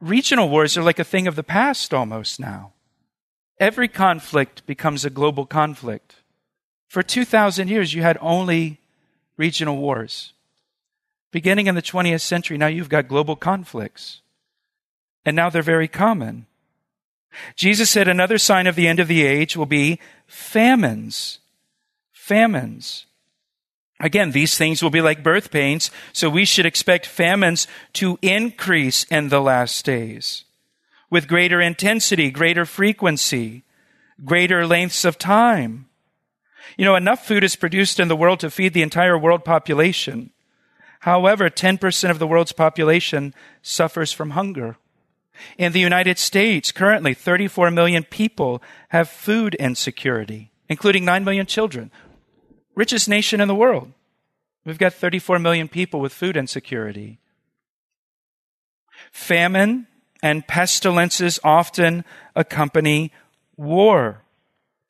regional 0.03 0.49
wars 0.49 0.77
are 0.77 0.83
like 0.83 0.99
a 0.99 1.05
thing 1.05 1.27
of 1.27 1.37
the 1.37 1.45
past 1.45 1.95
almost 1.95 2.41
now. 2.41 2.73
Every 3.59 3.89
conflict 3.89 4.67
becomes 4.67 5.05
a 5.05 5.11
global 5.11 5.47
conflict. 5.47 6.17
For 6.89 7.03
2,000 7.03 7.69
years, 7.69 7.95
you 7.95 8.03
had 8.03 8.19
only 8.21 8.81
regional 9.37 9.77
wars. 9.77 10.33
Beginning 11.33 11.67
in 11.67 11.75
the 11.75 11.83
20th 11.83 12.21
century, 12.21 12.57
now 12.57 12.69
you've 12.69 12.89
got 12.89 13.09
global 13.09 13.35
conflicts. 13.35 14.21
And 15.25 15.35
now 15.35 15.51
they're 15.51 15.63
very 15.63 15.89
common. 15.89 16.47
Jesus 17.57 17.91
said 17.91 18.07
another 18.07 18.39
sign 18.39 18.67
of 18.67 18.77
the 18.77 18.87
end 18.87 19.01
of 19.01 19.09
the 19.09 19.25
age 19.25 19.57
will 19.57 19.67
be 19.67 19.99
famines. 20.27 21.41
Famines. 22.13 23.07
Again, 23.99 24.33
these 24.33 24.57
things 24.57 24.83
will 24.83 24.91
be 24.91 25.01
like 25.01 25.23
birth 25.23 25.51
pains, 25.51 25.91
so 26.13 26.29
we 26.29 26.45
should 26.45 26.67
expect 26.67 27.07
famines 27.07 27.67
to 27.95 28.19
increase 28.21 29.05
in 29.05 29.29
the 29.29 29.41
last 29.41 29.85
days 29.85 30.45
with 31.13 31.29
greater 31.29 31.61
intensity, 31.61 32.31
greater 32.31 32.65
frequency, 32.65 33.63
greater 34.25 34.67
lengths 34.67 35.05
of 35.05 35.19
time. 35.19 35.87
You 36.79 36.87
know, 36.87 36.97
enough 36.97 37.27
food 37.27 37.45
is 37.45 37.55
produced 37.55 38.01
in 38.01 38.09
the 38.09 38.17
world 38.17 38.41
to 38.41 38.51
feed 38.51 38.73
the 38.73 38.81
entire 38.81 39.19
world 39.19 39.45
population. 39.45 40.31
However, 41.03 41.51
10% 41.51 42.11
of 42.11 42.19
the 42.21 42.27
world's 42.29 42.53
population 42.53 43.35
suffers 43.61 44.13
from 44.13 44.31
hunger. 44.31 44.77
In 45.59 45.73
the 45.73 45.81
United 45.81 46.19
States, 46.19 46.71
currently 46.71 47.13
34 47.13 47.73
million 47.73 48.05
people 48.05 48.63
have 48.91 49.09
food 49.09 49.55
insecurity, 49.57 50.53
including 50.69 51.05
9 51.05 51.25
million 51.25 51.47
children 51.47 51.91
richest 52.75 53.09
nation 53.09 53.41
in 53.41 53.49
the 53.49 53.55
world. 53.55 53.93
We've 54.65 54.79
got 54.79 54.95
34 54.95 55.39
million 55.39 55.69
people 55.69 56.01
with 56.01 56.13
food 56.13 56.37
insecurity. 56.37 57.19
Famine 59.11 59.89
and 60.23 60.47
pestilences 60.47 61.41
often 61.43 62.05
accompany 62.37 63.13
war. 63.57 64.23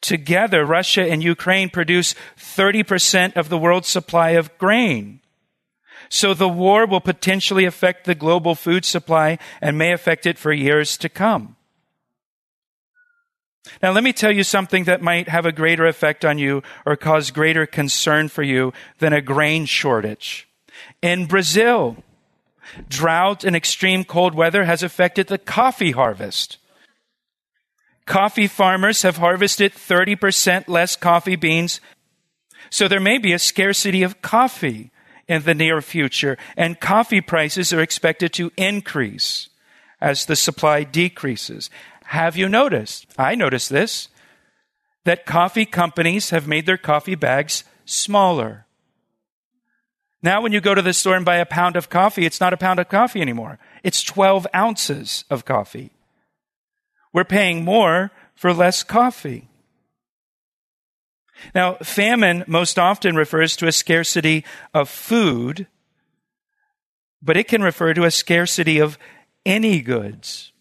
Together, 0.03 0.65
Russia 0.65 1.03
and 1.11 1.23
Ukraine 1.23 1.71
produce 1.71 2.15
30% 2.37 3.37
of 3.37 3.49
the 3.49 3.59
world's 3.59 3.89
supply 3.89 4.31
of 4.31 4.57
grain. 4.59 5.22
So 6.13 6.35
the 6.35 6.47
war 6.47 6.85
will 6.85 7.01
potentially 7.01 7.65
affect 7.65 8.05
the 8.05 8.15
global 8.15 8.55
food 8.55 8.85
supply 8.85 9.39
and 9.63 9.79
may 9.79 9.93
affect 9.93 10.27
it 10.27 10.37
for 10.37 10.53
years 10.53 10.99
to 10.99 11.09
come. 11.09 11.57
Now, 13.83 13.93
let 13.93 14.05
me 14.05 14.13
tell 14.13 14.31
you 14.31 14.45
something 14.45 14.85
that 14.85 15.01
might 15.01 15.31
have 15.31 15.47
a 15.47 15.53
greater 15.53 15.87
effect 15.87 16.23
on 16.23 16.37
you 16.37 16.63
or 16.85 16.97
cause 16.97 17.31
greater 17.31 17.65
concern 17.65 18.29
for 18.29 18.43
you 18.43 18.75
than 18.99 19.15
a 19.15 19.23
grain 19.23 19.65
shortage. 19.65 20.47
In 21.01 21.25
Brazil, 21.25 21.97
drought 22.91 23.43
and 23.43 23.57
extreme 23.57 24.05
cold 24.05 24.35
weather 24.35 24.65
has 24.65 24.83
affected 24.83 25.29
the 25.29 25.39
coffee 25.39 25.93
harvest. 25.93 26.59
Coffee 28.05 28.49
farmers 28.49 29.01
have 29.01 29.17
harvested 29.17 29.73
30% 29.73 30.69
less 30.69 30.95
coffee 30.95 31.37
beans, 31.37 31.81
so 32.69 32.87
there 32.87 33.01
may 33.01 33.17
be 33.17 33.33
a 33.33 33.39
scarcity 33.39 34.03
of 34.03 34.21
coffee 34.21 34.92
in 35.29 35.43
the 35.43 35.55
near 35.55 35.81
future, 35.81 36.37
and 36.57 36.81
coffee 36.81 37.21
prices 37.21 37.73
are 37.73 37.81
expected 37.81 38.33
to 38.35 38.53
increase 38.57 39.49
as 40.01 40.27
the 40.27 40.37
supply 40.37 40.85
decreases. 40.85 41.71
Have 42.07 42.37
you 42.37 42.49
noticed? 42.49 43.07
I 43.17 43.35
noticed 43.35 43.71
this 43.71 44.09
that 45.05 45.27
coffee 45.27 45.67
companies 45.67 46.31
have 46.31 46.47
made 46.47 46.67
their 46.67 46.77
coffee 46.77 47.17
bags 47.17 47.65
smaller. 47.85 48.67
Now, 50.23 50.41
when 50.41 50.53
you 50.53 50.61
go 50.61 50.75
to 50.75 50.83
the 50.83 50.93
store 50.93 51.17
and 51.17 51.25
buy 51.25 51.39
a 51.39 51.47
pound 51.47 51.75
of 51.75 51.91
coffee, 51.91 52.25
it's 52.25 52.41
not 52.41 52.53
a 52.53 52.57
pound 52.57 52.79
of 52.79 52.89
coffee 52.89 53.21
anymore. 53.21 53.59
It's 53.83 54.05
12 54.05 54.47
ounces 54.55 55.25
of 55.29 55.45
coffee. 55.45 55.91
We're 57.13 57.25
paying 57.25 57.65
more 57.65 58.13
for 58.35 58.53
less 58.53 58.85
coffee. 58.85 59.49
Now, 61.55 61.75
famine 61.77 62.45
most 62.47 62.79
often 62.79 63.17
refers 63.17 63.57
to 63.57 63.67
a 63.67 63.73
scarcity 63.73 64.45
of 64.73 64.89
food, 64.89 65.67
but 67.23 67.37
it 67.37 67.49
can 67.49 67.63
refer 67.63 67.95
to 67.95 68.05
a 68.05 68.11
scarcity 68.11 68.79
of 68.79 68.99
any 69.45 69.81
goods. 69.81 70.53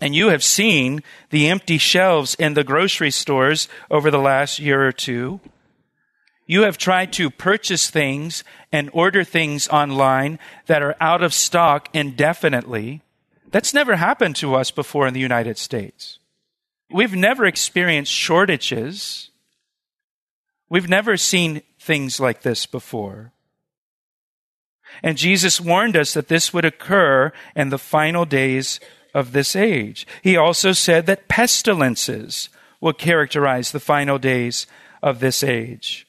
And 0.00 0.14
you 0.14 0.28
have 0.28 0.42
seen 0.42 1.02
the 1.30 1.48
empty 1.48 1.78
shelves 1.78 2.34
in 2.34 2.54
the 2.54 2.64
grocery 2.64 3.10
stores 3.10 3.68
over 3.90 4.10
the 4.10 4.18
last 4.18 4.58
year 4.58 4.86
or 4.86 4.92
two. 4.92 5.40
You 6.46 6.62
have 6.62 6.76
tried 6.76 7.12
to 7.14 7.30
purchase 7.30 7.88
things 7.88 8.44
and 8.70 8.90
order 8.92 9.24
things 9.24 9.66
online 9.68 10.38
that 10.66 10.82
are 10.82 10.96
out 11.00 11.22
of 11.22 11.32
stock 11.32 11.88
indefinitely. 11.94 13.02
That's 13.50 13.72
never 13.72 13.96
happened 13.96 14.36
to 14.36 14.54
us 14.54 14.70
before 14.70 15.06
in 15.06 15.14
the 15.14 15.20
United 15.20 15.56
States. 15.56 16.18
We've 16.90 17.14
never 17.14 17.44
experienced 17.46 18.12
shortages. 18.12 19.30
We've 20.68 20.88
never 20.88 21.16
seen 21.16 21.62
things 21.78 22.20
like 22.20 22.42
this 22.42 22.66
before. 22.66 23.32
And 25.02 25.18
Jesus 25.18 25.60
warned 25.60 25.96
us 25.96 26.14
that 26.14 26.28
this 26.28 26.52
would 26.52 26.64
occur 26.64 27.32
in 27.56 27.70
the 27.70 27.78
final 27.78 28.24
days 28.24 28.80
of 29.12 29.32
this 29.32 29.56
age. 29.56 30.06
He 30.22 30.36
also 30.36 30.72
said 30.72 31.06
that 31.06 31.28
pestilences 31.28 32.48
will 32.80 32.92
characterize 32.92 33.72
the 33.72 33.80
final 33.80 34.18
days 34.18 34.66
of 35.02 35.20
this 35.20 35.42
age. 35.42 36.06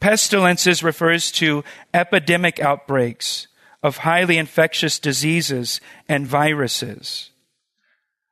Pestilences 0.00 0.82
refers 0.82 1.30
to 1.32 1.64
epidemic 1.94 2.60
outbreaks 2.60 3.46
of 3.82 3.98
highly 3.98 4.36
infectious 4.36 4.98
diseases 4.98 5.80
and 6.08 6.26
viruses. 6.26 7.30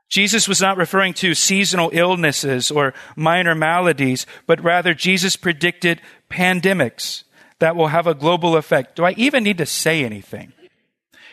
Jesus 0.08 0.46
was 0.46 0.60
not 0.60 0.76
referring 0.76 1.14
to 1.14 1.34
seasonal 1.34 1.90
illnesses 1.92 2.70
or 2.70 2.94
minor 3.16 3.54
maladies, 3.54 4.26
but 4.46 4.62
rather 4.62 4.94
Jesus 4.94 5.36
predicted 5.36 6.00
pandemics 6.30 7.25
that 7.58 7.75
will 7.75 7.88
have 7.88 8.06
a 8.06 8.14
global 8.14 8.56
effect. 8.56 8.96
Do 8.96 9.04
I 9.04 9.12
even 9.16 9.42
need 9.42 9.58
to 9.58 9.66
say 9.66 10.04
anything? 10.04 10.52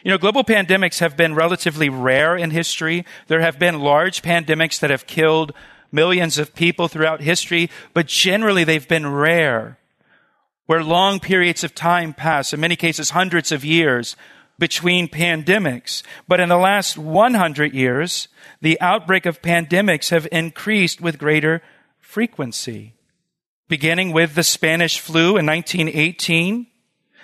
You 0.04 0.12
know, 0.12 0.18
global 0.18 0.44
pandemics 0.44 1.00
have 1.00 1.16
been 1.16 1.36
relatively 1.36 1.88
rare 1.88 2.36
in 2.36 2.52
history. 2.52 3.06
There 3.28 3.42
have 3.42 3.60
been 3.60 3.80
large 3.80 4.22
pandemics 4.22 4.80
that 4.80 4.90
have 4.90 5.08
killed 5.08 5.54
millions 5.92 6.38
of 6.38 6.56
people 6.56 6.88
throughout 6.88 7.22
history, 7.22 7.70
but 7.94 8.08
generally 8.08 8.64
they've 8.64 8.88
been 8.88 9.10
rare, 9.10 9.78
where 10.66 10.84
long 10.84 11.20
periods 11.20 11.64
of 11.64 11.76
time 11.76 12.14
pass, 12.14 12.52
in 12.52 12.60
many 12.60 12.76
cases 12.76 13.12
hundreds 13.12 13.52
of 13.52 13.64
years, 13.64 14.18
between 14.60 15.08
pandemics. 15.08 16.04
But 16.28 16.40
in 16.40 16.50
the 16.50 16.58
last 16.58 16.98
100 16.98 17.74
years, 17.74 18.28
the 18.62 18.80
outbreak 18.80 19.26
of 19.26 19.42
pandemics 19.42 20.10
have 20.10 20.28
increased 20.32 21.02
with 21.02 21.18
greater 21.18 21.62
frequency. 22.00 22.94
Beginning 23.68 24.12
with 24.12 24.36
the 24.36 24.44
Spanish 24.44 25.00
flu 25.00 25.38
in 25.38 25.46
1918, 25.46 26.68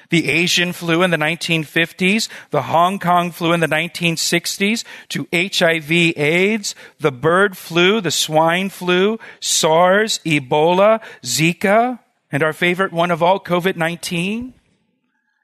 the 0.09 0.29
Asian 0.29 0.73
flu 0.73 1.03
in 1.03 1.11
the 1.11 1.17
1950s, 1.17 2.27
the 2.49 2.63
Hong 2.63 2.97
Kong 2.97 3.31
flu 3.31 3.53
in 3.53 3.59
the 3.59 3.67
1960s, 3.67 4.83
to 5.09 5.27
HIV 5.31 5.91
AIDS, 6.17 6.75
the 6.99 7.11
bird 7.11 7.55
flu, 7.55 8.01
the 8.01 8.11
swine 8.11 8.69
flu, 8.69 9.19
SARS, 9.39 10.19
Ebola, 10.25 11.01
Zika, 11.23 11.99
and 12.31 12.43
our 12.43 12.53
favorite 12.53 12.91
one 12.91 13.11
of 13.11 13.21
all, 13.21 13.39
COVID-19, 13.39 14.53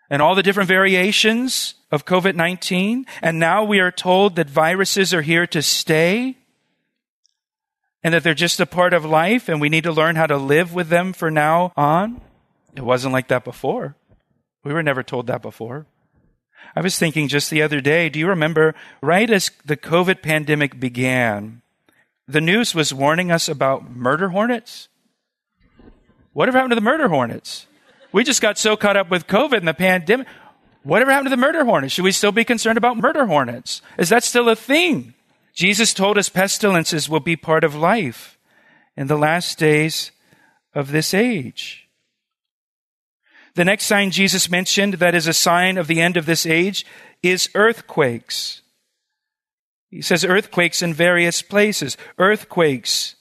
and 0.10 0.22
all 0.22 0.36
the 0.36 0.44
different 0.44 0.68
variations 0.68 1.76
of 1.92 2.06
COVID-19. 2.06 3.06
And 3.22 3.40
now 3.40 3.64
we 3.64 3.80
are 3.80 3.92
told 3.92 4.36
that 4.36 4.50
viruses 4.50 5.14
are 5.14 5.22
here 5.22 5.48
to 5.48 5.62
stay 5.62 6.38
and 8.04 8.14
that 8.14 8.24
they're 8.24 8.34
just 8.34 8.60
a 8.60 8.66
part 8.66 8.94
of 8.94 9.04
life 9.04 9.50
and 9.50 9.60
we 9.60 9.70
need 9.70 9.84
to 9.84 9.92
learn 9.92 10.16
how 10.16 10.28
to 10.28 10.38
live 10.38 10.74
with 10.74 10.90
them 10.90 11.14
for 11.14 11.32
now 11.32 11.74
on. 11.76 12.22
It 12.76 12.84
wasn't 12.84 13.14
like 13.14 13.30
that 13.30 13.44
before. 13.44 13.96
We 14.64 14.74
were 14.74 14.84
never 14.84 15.04
told 15.04 15.28
that 15.28 15.42
before. 15.42 15.86
I 16.76 16.82
was 16.82 16.98
thinking 17.00 17.28
just 17.28 17.50
the 17.50 17.62
other 17.62 17.82
day, 17.82 18.10
do 18.10 18.20
you 18.20 18.28
remember 18.28 18.76
right 19.02 19.30
as 19.30 19.52
the 19.64 19.78
COVID 19.78 20.22
pandemic 20.22 20.80
began, 20.80 21.62
the 22.28 22.42
news 22.42 22.74
was 22.76 22.94
warning 22.94 23.32
us 23.32 23.48
about 23.48 23.96
murder 23.96 24.30
hornets? 24.30 24.90
Whatever 26.34 26.58
happened 26.58 26.72
to 26.72 26.76
the 26.76 26.82
murder 26.82 27.08
hornets? 27.08 27.68
We 28.16 28.24
just 28.24 28.42
got 28.42 28.58
so 28.58 28.78
caught 28.78 28.96
up 28.96 29.12
with 29.12 29.28
COVID 29.28 29.58
and 29.58 29.68
the 29.68 29.74
pandemic. 29.74 30.26
Whatever 30.84 31.12
happened 31.12 31.26
to 31.26 31.36
the 31.36 31.42
murder 31.42 31.66
hornets? 31.66 31.94
Should 31.94 32.06
we 32.06 32.14
still 32.14 32.32
be 32.32 32.46
concerned 32.46 32.78
about 32.78 32.96
murder 32.96 33.26
hornets? 33.26 33.82
Is 33.98 34.08
that 34.08 34.24
still 34.24 34.48
a 34.48 34.56
thing? 34.56 35.16
Jesus 35.54 35.94
told 35.94 36.18
us 36.18 36.30
pestilences 36.30 37.10
will 37.10 37.20
be 37.20 37.36
part 37.36 37.66
of 37.66 37.76
life 37.76 38.38
in 38.96 39.08
the 39.08 39.18
last 39.18 39.58
days 39.58 40.12
of 40.74 40.94
this 40.94 41.14
age. 41.14 41.90
The 43.56 43.66
next 43.66 43.84
sign 43.84 44.12
Jesus 44.12 44.50
mentioned 44.50 44.94
that 44.94 45.14
is 45.14 45.28
a 45.28 45.34
sign 45.34 45.78
of 45.78 45.88
the 45.88 46.00
end 46.00 46.16
of 46.16 46.26
this 46.26 46.46
age 46.46 46.86
is 47.22 47.50
earthquakes. 47.54 48.62
He 49.90 50.02
says 50.02 50.24
earthquakes 50.24 50.82
in 50.82 50.94
various 50.94 51.42
places. 51.42 51.98
Earthquakes 52.18 53.16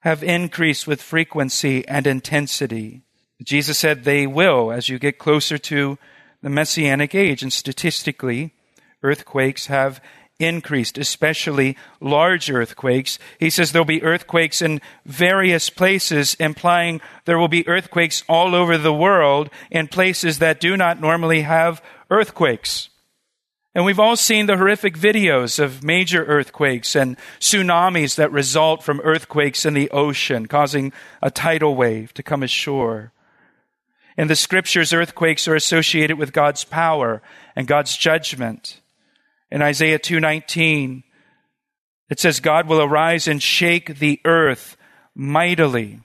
have 0.00 0.22
increased 0.22 0.86
with 0.86 1.00
frequency 1.00 1.88
and 1.88 2.06
intensity. 2.06 3.04
Jesus 3.42 3.78
said 3.78 4.04
they 4.04 4.26
will 4.26 4.70
as 4.70 4.88
you 4.88 4.98
get 4.98 5.18
closer 5.18 5.58
to 5.58 5.98
the 6.42 6.50
messianic 6.50 7.14
age. 7.14 7.42
And 7.42 7.52
statistically, 7.52 8.52
earthquakes 9.02 9.66
have 9.66 10.00
increased, 10.38 10.98
especially 10.98 11.76
large 12.00 12.50
earthquakes. 12.50 13.18
He 13.38 13.50
says 13.50 13.72
there'll 13.72 13.84
be 13.84 14.02
earthquakes 14.02 14.62
in 14.62 14.80
various 15.04 15.70
places, 15.70 16.34
implying 16.40 17.00
there 17.26 17.38
will 17.38 17.48
be 17.48 17.68
earthquakes 17.68 18.24
all 18.28 18.54
over 18.54 18.78
the 18.78 18.94
world 18.94 19.50
in 19.70 19.86
places 19.86 20.38
that 20.38 20.60
do 20.60 20.76
not 20.76 21.00
normally 21.00 21.42
have 21.42 21.82
earthquakes. 22.10 22.88
And 23.72 23.84
we've 23.84 24.00
all 24.00 24.16
seen 24.16 24.46
the 24.46 24.56
horrific 24.56 24.96
videos 24.98 25.60
of 25.60 25.84
major 25.84 26.24
earthquakes 26.24 26.96
and 26.96 27.16
tsunamis 27.38 28.16
that 28.16 28.32
result 28.32 28.82
from 28.82 29.00
earthquakes 29.04 29.64
in 29.64 29.74
the 29.74 29.90
ocean, 29.90 30.46
causing 30.46 30.92
a 31.22 31.30
tidal 31.30 31.76
wave 31.76 32.12
to 32.14 32.22
come 32.22 32.42
ashore. 32.42 33.12
In 34.16 34.28
the 34.28 34.36
scriptures, 34.36 34.92
earthquakes 34.92 35.46
are 35.48 35.54
associated 35.54 36.18
with 36.18 36.32
God's 36.32 36.64
power 36.64 37.22
and 37.56 37.66
God's 37.66 37.96
judgment. 37.96 38.80
In 39.50 39.62
Isaiah 39.62 39.98
2:19, 39.98 41.02
it 42.08 42.20
says 42.20 42.40
God 42.40 42.66
will 42.66 42.82
arise 42.82 43.28
and 43.28 43.42
shake 43.42 43.98
the 43.98 44.20
earth 44.24 44.76
mightily. 45.14 46.00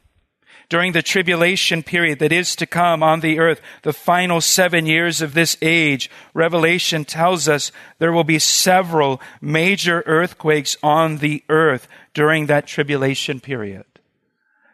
During 0.68 0.94
the 0.94 1.04
tribulation 1.04 1.84
period 1.84 2.20
that 2.20 2.32
is 2.32 2.56
to 2.56 2.66
come 2.66 3.04
on 3.04 3.20
the 3.20 3.40
earth, 3.40 3.62
the 3.84 3.94
final 3.94 4.42
seven 4.42 4.88
years 4.88 5.22
of 5.22 5.34
this 5.34 5.56
age, 5.62 6.10
Revelation 6.34 7.06
tells 7.06 7.48
us 7.48 7.72
there 8.00 8.12
will 8.12 8.24
be 8.24 8.40
several 8.40 9.22
major 9.42 10.04
earthquakes 10.08 10.76
on 10.82 11.18
the 11.18 11.44
earth 11.50 11.88
during 12.14 12.48
that 12.48 12.66
tribulation 12.66 13.40
period. 13.40 13.86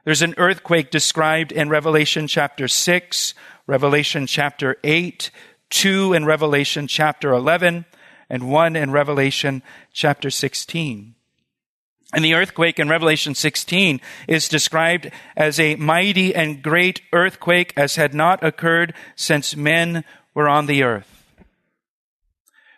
There's 0.04 0.24
an 0.24 0.34
earthquake 0.38 0.90
described 0.90 1.52
in 1.52 1.70
Revelation 1.70 2.28
chapter 2.28 2.68
6, 2.68 3.34
Revelation 3.68 4.26
chapter 4.26 4.78
8, 4.84 5.30
2 5.70 6.14
in 6.14 6.26
Revelation 6.26 6.88
chapter 6.88 7.32
11, 7.32 7.86
and 8.28 8.50
one 8.50 8.76
in 8.76 8.92
Revelation 8.92 9.62
chapter 9.94 10.32
16. 10.32 11.14
And 12.14 12.26
the 12.26 12.34
earthquake 12.34 12.80
in 12.80 12.90
Revelation 12.90 13.36
16 13.36 14.02
is 14.28 14.50
described 14.50 15.12
as 15.38 15.60
a 15.60 15.76
mighty 15.76 16.34
and 16.34 16.64
great 16.64 17.02
earthquake 17.14 17.72
as 17.78 17.96
had 17.96 18.14
not 18.14 18.44
occurred 18.44 18.94
since 19.16 19.56
men 19.56 20.04
were 20.34 20.50
on 20.50 20.66
the 20.66 20.82
earth. 20.82 21.24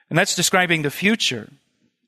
And 0.09 0.19
that's 0.19 0.35
describing 0.35 0.81
the 0.81 0.91
future, 0.91 1.49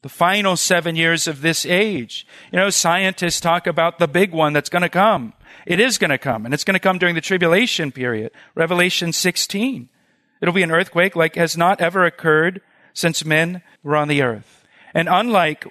the 0.05 0.09
final 0.09 0.55
seven 0.55 0.95
years 0.95 1.27
of 1.27 1.41
this 1.41 1.65
age. 1.65 2.27
You 2.51 2.59
know, 2.59 2.69
scientists 2.69 3.39
talk 3.39 3.65
about 3.65 3.97
the 3.97 4.07
big 4.07 4.33
one 4.33 4.53
that's 4.53 4.69
going 4.69 4.83
to 4.83 4.87
come. 4.87 5.33
It 5.65 5.79
is 5.79 5.97
going 5.97 6.11
to 6.11 6.19
come, 6.19 6.45
and 6.45 6.53
it's 6.53 6.63
going 6.63 6.75
to 6.75 6.79
come 6.79 6.99
during 6.99 7.15
the 7.15 7.21
tribulation 7.21 7.91
period. 7.91 8.31
Revelation 8.53 9.11
16. 9.11 9.89
It'll 10.39 10.53
be 10.53 10.61
an 10.61 10.69
earthquake 10.69 11.15
like 11.15 11.33
has 11.37 11.57
not 11.57 11.81
ever 11.81 12.05
occurred 12.05 12.61
since 12.93 13.25
men 13.25 13.63
were 13.81 13.95
on 13.95 14.07
the 14.07 14.21
earth. 14.21 14.63
And 14.93 15.09
unlike 15.09 15.65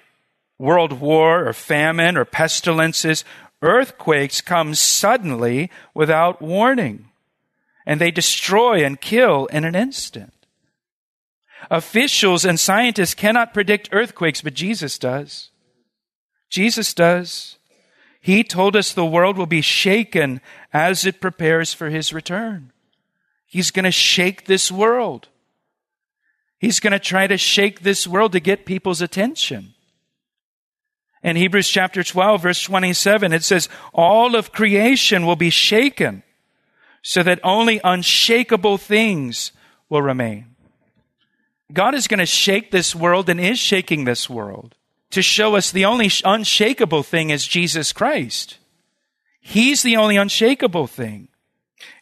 world 0.59 0.99
war 0.99 1.47
or 1.47 1.53
famine 1.53 2.17
or 2.17 2.25
pestilences, 2.25 3.23
earthquakes 3.61 4.41
come 4.41 4.75
suddenly 4.75 5.71
without 5.93 6.41
warning. 6.41 7.07
And 7.85 8.01
they 8.01 8.11
destroy 8.11 8.83
and 8.83 8.99
kill 8.99 9.45
in 9.45 9.63
an 9.63 9.75
instant. 9.75 10.34
Officials 11.71 12.45
and 12.45 12.59
scientists 12.59 13.13
cannot 13.13 13.53
predict 13.53 13.89
earthquakes, 13.91 14.41
but 14.41 14.53
Jesus 14.53 14.97
does. 14.97 15.49
Jesus 16.49 16.93
does. 16.93 17.57
He 18.21 18.43
told 18.43 18.75
us 18.75 18.93
the 18.93 19.05
world 19.05 19.37
will 19.37 19.45
be 19.45 19.61
shaken 19.61 20.41
as 20.73 21.05
it 21.05 21.21
prepares 21.21 21.73
for 21.73 21.89
his 21.89 22.13
return. 22.13 22.71
He's 23.45 23.71
going 23.71 23.85
to 23.85 23.91
shake 23.91 24.45
this 24.45 24.71
world. 24.71 25.27
He's 26.57 26.79
going 26.79 26.93
to 26.93 26.99
try 26.99 27.27
to 27.27 27.37
shake 27.37 27.81
this 27.81 28.07
world 28.07 28.31
to 28.31 28.39
get 28.39 28.65
people's 28.65 29.01
attention. 29.01 29.73
In 31.23 31.35
Hebrews 31.35 31.69
chapter 31.69 32.03
12, 32.03 32.41
verse 32.41 32.61
27, 32.61 33.33
it 33.33 33.43
says, 33.43 33.69
All 33.93 34.35
of 34.35 34.51
creation 34.51 35.25
will 35.25 35.35
be 35.35 35.49
shaken 35.49 36.23
so 37.01 37.21
that 37.23 37.39
only 37.43 37.79
unshakable 37.83 38.77
things 38.77 39.51
will 39.89 40.01
remain. 40.01 40.54
God 41.73 41.95
is 41.95 42.07
going 42.07 42.19
to 42.19 42.25
shake 42.25 42.71
this 42.71 42.95
world 42.95 43.29
and 43.29 43.39
is 43.39 43.59
shaking 43.59 44.05
this 44.05 44.29
world 44.29 44.75
to 45.11 45.21
show 45.21 45.55
us 45.55 45.71
the 45.71 45.85
only 45.85 46.09
unshakable 46.23 47.03
thing 47.03 47.29
is 47.29 47.47
Jesus 47.47 47.93
Christ. 47.93 48.57
He's 49.39 49.83
the 49.83 49.95
only 49.95 50.17
unshakable 50.17 50.87
thing. 50.87 51.29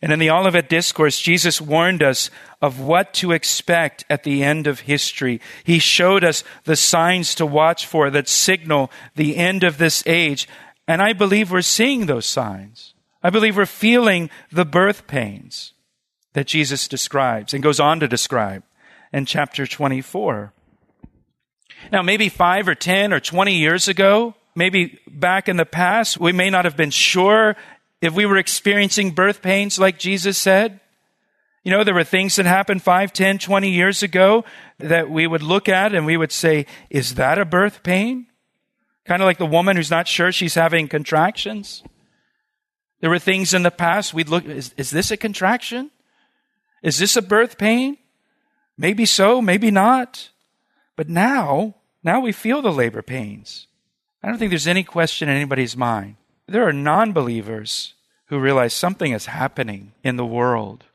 And 0.02 0.12
in 0.12 0.20
the 0.20 0.30
Olivet 0.30 0.70
Discourse, 0.70 1.20
Jesus 1.20 1.62
warned 1.62 2.02
us 2.02 2.30
of 2.62 2.80
what 2.80 3.14
to 3.16 3.32
expect 3.32 4.06
at 4.10 4.24
the 4.24 4.44
end 4.44 4.68
of 4.68 4.82
history. 4.82 5.42
He 5.64 5.80
showed 5.80 6.24
us 6.24 6.44
the 6.64 6.76
signs 6.76 7.36
to 7.36 7.46
watch 7.46 7.86
for 7.86 8.10
that 8.10 8.28
signal 8.28 8.92
the 9.16 9.38
end 9.38 9.64
of 9.64 9.78
this 9.78 10.04
age. 10.06 10.48
And 10.88 11.02
I 11.02 11.14
believe 11.14 11.52
we're 11.52 11.62
seeing 11.62 12.06
those 12.06 12.26
signs. 12.26 12.94
I 13.22 13.30
believe 13.30 13.56
we're 13.56 13.66
feeling 13.66 14.30
the 14.52 14.66
birth 14.66 15.08
pains 15.08 15.74
that 16.34 16.48
Jesus 16.48 16.88
describes 16.88 17.54
and 17.54 17.64
goes 17.64 17.80
on 17.80 18.00
to 18.00 18.08
describe 18.08 18.64
in 19.14 19.26
chapter 19.26 19.68
24. 19.68 20.52
Now, 21.92 22.02
maybe 22.02 22.30
five 22.30 22.68
or 22.68 22.76
10 22.76 23.14
or 23.14 23.20
20 23.20 23.56
years 23.56 23.88
ago, 23.88 24.36
maybe 24.56 25.00
back 25.08 25.48
in 25.48 25.58
the 25.58 25.66
past, 25.66 26.20
we 26.20 26.32
may 26.32 26.50
not 26.50 26.66
have 26.66 26.76
been 26.76 26.90
sure 26.90 27.56
if 28.02 28.14
we 28.14 28.26
were 28.26 28.38
experiencing 28.38 29.12
birth 29.12 29.42
pains 29.42 29.80
like 29.80 30.00
Jesus 30.00 30.38
said. 30.38 30.80
You 31.64 31.72
know, 31.72 31.84
there 31.84 31.94
were 31.94 32.04
things 32.04 32.36
that 32.36 32.46
happened 32.46 32.82
5, 32.82 33.14
10, 33.14 33.38
20 33.38 33.70
years 33.70 34.04
ago 34.04 34.44
that 34.80 35.10
we 35.10 35.28
would 35.28 35.44
look 35.44 35.70
at 35.70 35.94
and 35.94 36.06
we 36.06 36.18
would 36.18 36.32
say, 36.32 36.66
is 36.90 37.16
that 37.16 37.38
a 37.38 37.46
birth 37.46 37.84
pain? 37.84 38.28
Kind 39.06 39.22
of 39.22 39.26
like 39.26 39.38
the 39.38 39.46
woman 39.46 39.78
who's 39.78 39.92
not 39.92 40.08
sure 40.08 40.32
she's 40.32 40.56
having 40.56 40.88
contractions. 40.88 41.84
There 43.00 43.10
were 43.10 43.20
things 43.20 43.54
in 43.54 43.64
the 43.64 43.72
past 43.72 44.14
we'd 44.14 44.30
look, 44.30 44.46
is, 44.46 44.74
is 44.78 44.92
this 44.92 45.12
a 45.12 45.18
contraction? 45.18 45.92
Is 46.82 47.00
this 47.00 47.16
a 47.16 47.22
birth 47.22 47.58
pain? 47.58 47.98
Maybe 48.78 49.06
so, 49.06 49.42
maybe 49.42 49.72
not. 49.72 50.30
But 50.96 51.10
now, 51.10 51.76
now 52.04 52.20
we 52.20 52.32
feel 52.32 52.62
the 52.62 52.72
labor 52.72 53.02
pains. 53.02 53.68
I 54.22 54.28
don't 54.28 54.38
think 54.38 54.52
there's 54.52 54.68
any 54.68 54.84
question 54.84 55.30
in 55.30 55.36
anybody's 55.36 55.78
mind. 55.78 56.16
There 56.48 56.68
are 56.68 56.74
non 56.74 57.14
believers 57.14 57.94
who 58.26 58.40
realize 58.40 58.74
something 58.74 59.12
is 59.12 59.28
happening 59.28 59.94
in 60.04 60.16
the 60.16 60.26
world. 60.26 60.86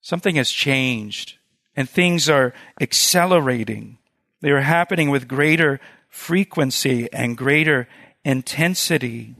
Something 0.00 0.36
has 0.36 0.50
changed, 0.50 1.38
and 1.74 1.88
things 1.88 2.28
are 2.28 2.52
accelerating. 2.80 3.98
They 4.40 4.50
are 4.50 4.60
happening 4.60 5.10
with 5.10 5.28
greater 5.28 5.80
frequency 6.08 7.10
and 7.12 7.36
greater 7.36 7.88
intensity. 8.24 9.34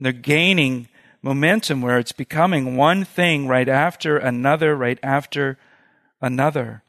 They're 0.00 0.12
gaining 0.12 0.88
momentum 1.22 1.82
where 1.82 1.98
it's 1.98 2.12
becoming 2.12 2.76
one 2.76 3.04
thing 3.04 3.46
right 3.46 3.68
after 3.68 4.16
another, 4.16 4.74
right 4.74 4.98
after 5.02 5.58
another. 6.20 6.82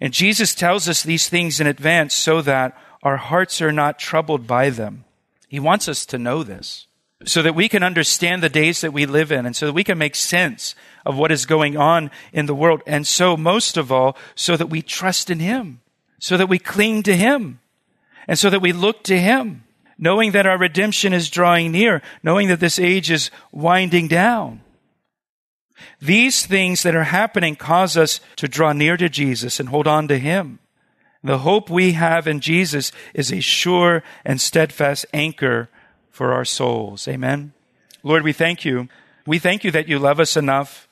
And 0.00 0.12
Jesus 0.12 0.54
tells 0.54 0.88
us 0.88 1.02
these 1.02 1.28
things 1.28 1.60
in 1.60 1.66
advance 1.66 2.14
so 2.14 2.42
that 2.42 2.76
our 3.02 3.16
hearts 3.16 3.60
are 3.60 3.72
not 3.72 3.98
troubled 3.98 4.46
by 4.46 4.70
them. 4.70 5.04
He 5.48 5.60
wants 5.60 5.88
us 5.88 6.06
to 6.06 6.18
know 6.18 6.42
this 6.42 6.86
so 7.24 7.42
that 7.42 7.54
we 7.54 7.68
can 7.68 7.82
understand 7.82 8.42
the 8.42 8.48
days 8.48 8.80
that 8.80 8.92
we 8.92 9.06
live 9.06 9.30
in 9.32 9.46
and 9.46 9.54
so 9.54 9.66
that 9.66 9.72
we 9.72 9.84
can 9.84 9.98
make 9.98 10.14
sense 10.14 10.74
of 11.04 11.16
what 11.16 11.32
is 11.32 11.46
going 11.46 11.76
on 11.76 12.10
in 12.32 12.46
the 12.46 12.54
world. 12.54 12.82
And 12.86 13.06
so, 13.06 13.36
most 13.36 13.76
of 13.76 13.92
all, 13.92 14.16
so 14.34 14.56
that 14.56 14.68
we 14.68 14.82
trust 14.82 15.30
in 15.30 15.38
Him, 15.38 15.80
so 16.18 16.36
that 16.36 16.48
we 16.48 16.58
cling 16.58 17.02
to 17.04 17.16
Him, 17.16 17.60
and 18.26 18.38
so 18.38 18.50
that 18.50 18.62
we 18.62 18.72
look 18.72 19.02
to 19.04 19.18
Him, 19.18 19.64
knowing 19.98 20.32
that 20.32 20.46
our 20.46 20.58
redemption 20.58 21.12
is 21.12 21.30
drawing 21.30 21.72
near, 21.72 22.02
knowing 22.22 22.48
that 22.48 22.60
this 22.60 22.78
age 22.78 23.10
is 23.10 23.30
winding 23.50 24.08
down. 24.08 24.60
These 26.00 26.46
things 26.46 26.82
that 26.82 26.94
are 26.94 27.04
happening 27.04 27.56
cause 27.56 27.96
us 27.96 28.20
to 28.36 28.48
draw 28.48 28.72
near 28.72 28.96
to 28.96 29.08
Jesus 29.08 29.60
and 29.60 29.68
hold 29.68 29.86
on 29.86 30.08
to 30.08 30.18
Him. 30.18 30.58
The 31.24 31.38
hope 31.38 31.70
we 31.70 31.92
have 31.92 32.26
in 32.26 32.40
Jesus 32.40 32.90
is 33.14 33.32
a 33.32 33.40
sure 33.40 34.02
and 34.24 34.40
steadfast 34.40 35.06
anchor 35.12 35.68
for 36.10 36.32
our 36.32 36.44
souls. 36.44 37.06
Amen. 37.06 37.52
Lord, 38.02 38.24
we 38.24 38.32
thank 38.32 38.64
you. 38.64 38.88
We 39.26 39.38
thank 39.38 39.62
you 39.62 39.70
that 39.70 39.88
you 39.88 39.98
love 39.98 40.18
us 40.18 40.36
enough 40.36 40.88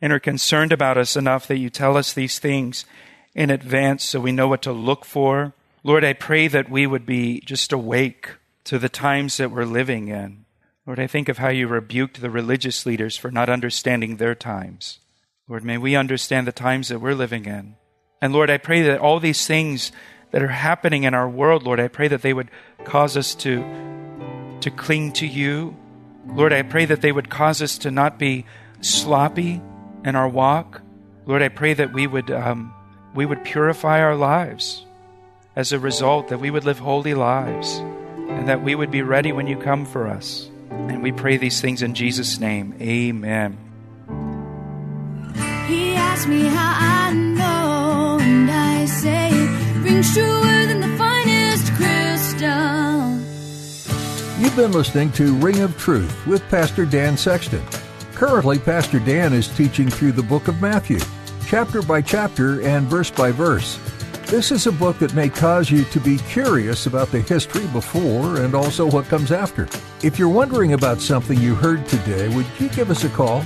and 0.00 0.12
are 0.12 0.20
concerned 0.20 0.72
about 0.72 0.96
us 0.96 1.16
enough 1.16 1.46
that 1.48 1.58
you 1.58 1.68
tell 1.68 1.96
us 1.96 2.12
these 2.12 2.38
things 2.38 2.86
in 3.34 3.50
advance 3.50 4.04
so 4.04 4.20
we 4.20 4.32
know 4.32 4.48
what 4.48 4.62
to 4.62 4.72
look 4.72 5.04
for. 5.04 5.52
Lord, 5.84 6.04
I 6.04 6.12
pray 6.12 6.48
that 6.48 6.70
we 6.70 6.86
would 6.86 7.04
be 7.04 7.40
just 7.40 7.72
awake 7.72 8.36
to 8.64 8.78
the 8.78 8.88
times 8.88 9.36
that 9.36 9.50
we're 9.50 9.64
living 9.64 10.08
in. 10.08 10.44
Lord, 10.88 11.00
I 11.00 11.06
think 11.06 11.28
of 11.28 11.36
how 11.36 11.50
you 11.50 11.68
rebuked 11.68 12.22
the 12.22 12.30
religious 12.30 12.86
leaders 12.86 13.14
for 13.14 13.30
not 13.30 13.50
understanding 13.50 14.16
their 14.16 14.34
times. 14.34 15.00
Lord, 15.46 15.62
may 15.62 15.76
we 15.76 15.94
understand 15.94 16.46
the 16.46 16.50
times 16.50 16.88
that 16.88 16.98
we're 16.98 17.12
living 17.12 17.44
in. 17.44 17.74
And 18.22 18.32
Lord, 18.32 18.48
I 18.48 18.56
pray 18.56 18.80
that 18.80 18.98
all 18.98 19.20
these 19.20 19.46
things 19.46 19.92
that 20.30 20.42
are 20.42 20.48
happening 20.48 21.04
in 21.04 21.12
our 21.12 21.28
world, 21.28 21.64
Lord, 21.64 21.78
I 21.78 21.88
pray 21.88 22.08
that 22.08 22.22
they 22.22 22.32
would 22.32 22.50
cause 22.84 23.18
us 23.18 23.34
to, 23.34 23.62
to 24.62 24.70
cling 24.70 25.12
to 25.12 25.26
you. 25.26 25.76
Lord, 26.26 26.54
I 26.54 26.62
pray 26.62 26.86
that 26.86 27.02
they 27.02 27.12
would 27.12 27.28
cause 27.28 27.60
us 27.60 27.76
to 27.78 27.90
not 27.90 28.18
be 28.18 28.46
sloppy 28.80 29.60
in 30.06 30.16
our 30.16 30.26
walk. 30.26 30.80
Lord, 31.26 31.42
I 31.42 31.48
pray 31.48 31.74
that 31.74 31.92
we 31.92 32.06
would, 32.06 32.30
um, 32.30 32.72
we 33.14 33.26
would 33.26 33.44
purify 33.44 34.00
our 34.00 34.16
lives 34.16 34.86
as 35.54 35.70
a 35.70 35.78
result, 35.78 36.28
that 36.28 36.40
we 36.40 36.50
would 36.50 36.64
live 36.64 36.78
holy 36.78 37.12
lives, 37.12 37.76
and 37.76 38.48
that 38.48 38.62
we 38.62 38.74
would 38.74 38.90
be 38.90 39.02
ready 39.02 39.32
when 39.32 39.46
you 39.46 39.58
come 39.58 39.84
for 39.84 40.06
us. 40.06 40.47
And 40.88 41.02
we 41.02 41.12
pray 41.12 41.36
these 41.36 41.60
things 41.60 41.82
in 41.82 41.94
Jesus' 41.94 42.38
name. 42.40 42.74
Amen. 42.80 43.58
He 45.66 45.94
asked 45.94 46.28
me 46.28 46.46
how 46.46 46.74
I 47.08 47.12
know, 47.12 48.18
and 48.20 48.50
I 48.50 48.86
say 48.86 49.30
it 49.30 49.76
rings 49.82 50.14
truer 50.14 50.66
than 50.66 50.80
the 50.80 50.96
finest 50.96 51.72
crystal. 51.74 53.18
You've 54.40 54.56
been 54.56 54.72
listening 54.72 55.12
to 55.12 55.34
Ring 55.36 55.60
of 55.60 55.76
Truth 55.76 56.26
with 56.26 56.48
Pastor 56.48 56.86
Dan 56.86 57.16
Sexton. 57.16 57.62
Currently, 58.14 58.58
Pastor 58.58 58.98
Dan 58.98 59.32
is 59.32 59.48
teaching 59.48 59.88
through 59.88 60.12
the 60.12 60.22
book 60.22 60.48
of 60.48 60.60
Matthew, 60.60 61.00
chapter 61.46 61.82
by 61.82 62.02
chapter 62.02 62.62
and 62.62 62.86
verse 62.86 63.10
by 63.10 63.30
verse. 63.30 63.78
This 64.28 64.52
is 64.52 64.66
a 64.66 64.72
book 64.72 64.98
that 64.98 65.14
may 65.14 65.30
cause 65.30 65.70
you 65.70 65.84
to 65.84 65.98
be 65.98 66.18
curious 66.18 66.84
about 66.84 67.10
the 67.10 67.22
history 67.22 67.66
before 67.68 68.36
and 68.42 68.54
also 68.54 68.84
what 68.84 69.06
comes 69.06 69.32
after. 69.32 69.66
If 70.02 70.18
you're 70.18 70.28
wondering 70.28 70.74
about 70.74 71.00
something 71.00 71.40
you 71.40 71.54
heard 71.54 71.86
today, 71.86 72.28
would 72.28 72.44
you 72.58 72.68
give 72.68 72.90
us 72.90 73.04
a 73.04 73.08
call? 73.08 73.42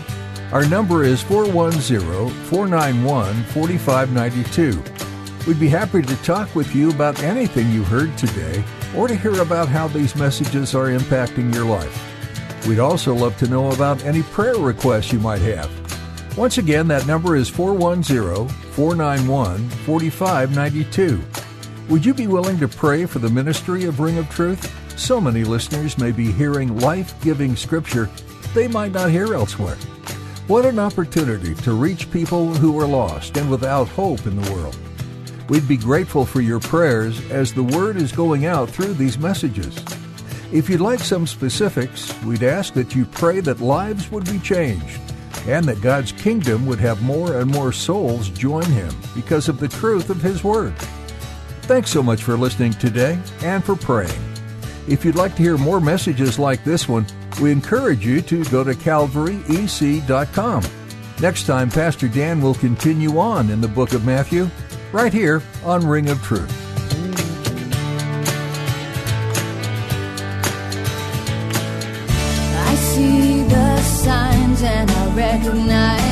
Our 0.50 0.66
number 0.66 1.04
is 1.04 1.22
410 1.22 2.30
491 2.46 3.44
4592. 3.44 4.82
We'd 5.46 5.60
be 5.60 5.68
happy 5.68 6.02
to 6.02 6.16
talk 6.24 6.52
with 6.56 6.74
you 6.74 6.90
about 6.90 7.22
anything 7.22 7.70
you 7.70 7.84
heard 7.84 8.18
today 8.18 8.64
or 8.96 9.06
to 9.06 9.14
hear 9.14 9.40
about 9.40 9.68
how 9.68 9.86
these 9.86 10.16
messages 10.16 10.74
are 10.74 10.88
impacting 10.88 11.54
your 11.54 11.64
life. 11.64 12.66
We'd 12.66 12.80
also 12.80 13.14
love 13.14 13.36
to 13.38 13.46
know 13.46 13.70
about 13.70 14.04
any 14.04 14.24
prayer 14.24 14.56
requests 14.56 15.12
you 15.12 15.20
might 15.20 15.42
have. 15.42 15.81
Once 16.36 16.56
again, 16.56 16.88
that 16.88 17.06
number 17.06 17.36
is 17.36 17.50
410 17.50 18.48
491 18.72 19.68
4592. 19.68 21.22
Would 21.90 22.06
you 22.06 22.14
be 22.14 22.26
willing 22.26 22.58
to 22.58 22.68
pray 22.68 23.04
for 23.04 23.18
the 23.18 23.28
ministry 23.28 23.84
of 23.84 24.00
Ring 24.00 24.16
of 24.16 24.30
Truth? 24.30 24.98
So 24.98 25.20
many 25.20 25.44
listeners 25.44 25.98
may 25.98 26.10
be 26.10 26.32
hearing 26.32 26.78
life 26.78 27.20
giving 27.22 27.54
scripture 27.54 28.08
they 28.54 28.66
might 28.66 28.92
not 28.92 29.10
hear 29.10 29.34
elsewhere. 29.34 29.76
What 30.46 30.64
an 30.64 30.78
opportunity 30.78 31.54
to 31.56 31.74
reach 31.74 32.10
people 32.10 32.54
who 32.54 32.80
are 32.80 32.86
lost 32.86 33.36
and 33.36 33.50
without 33.50 33.88
hope 33.88 34.26
in 34.26 34.40
the 34.40 34.52
world. 34.52 34.76
We'd 35.50 35.68
be 35.68 35.76
grateful 35.76 36.24
for 36.24 36.40
your 36.40 36.60
prayers 36.60 37.20
as 37.30 37.52
the 37.52 37.62
word 37.62 37.96
is 37.96 38.10
going 38.10 38.46
out 38.46 38.70
through 38.70 38.94
these 38.94 39.18
messages. 39.18 39.76
If 40.50 40.70
you'd 40.70 40.80
like 40.80 41.00
some 41.00 41.26
specifics, 41.26 42.18
we'd 42.22 42.42
ask 42.42 42.72
that 42.72 42.94
you 42.94 43.04
pray 43.04 43.40
that 43.40 43.60
lives 43.60 44.10
would 44.10 44.24
be 44.24 44.38
changed 44.38 45.00
and 45.46 45.64
that 45.66 45.80
God's 45.80 46.12
kingdom 46.12 46.66
would 46.66 46.78
have 46.78 47.02
more 47.02 47.40
and 47.40 47.50
more 47.50 47.72
souls 47.72 48.28
join 48.30 48.64
him 48.64 48.94
because 49.14 49.48
of 49.48 49.58
the 49.58 49.68
truth 49.68 50.10
of 50.10 50.22
his 50.22 50.44
word. 50.44 50.74
Thanks 51.62 51.90
so 51.90 52.02
much 52.02 52.22
for 52.22 52.36
listening 52.36 52.72
today 52.72 53.18
and 53.42 53.64
for 53.64 53.76
praying. 53.76 54.10
If 54.88 55.04
you'd 55.04 55.14
like 55.14 55.36
to 55.36 55.42
hear 55.42 55.56
more 55.56 55.80
messages 55.80 56.38
like 56.38 56.64
this 56.64 56.88
one, 56.88 57.06
we 57.40 57.52
encourage 57.52 58.04
you 58.04 58.20
to 58.22 58.44
go 58.46 58.64
to 58.64 58.72
calvaryec.com. 58.72 60.64
Next 61.20 61.44
time, 61.46 61.70
Pastor 61.70 62.08
Dan 62.08 62.42
will 62.42 62.54
continue 62.54 63.18
on 63.18 63.50
in 63.50 63.60
the 63.60 63.68
book 63.68 63.92
of 63.92 64.04
Matthew, 64.04 64.50
right 64.92 65.12
here 65.12 65.40
on 65.64 65.86
Ring 65.86 66.08
of 66.08 66.20
Truth. 66.22 66.50
I 72.58 72.74
see 72.74 73.44
the 73.44 73.80
signs 73.82 74.31
and 74.64 74.90
I 74.90 75.14
recognize 75.16 76.11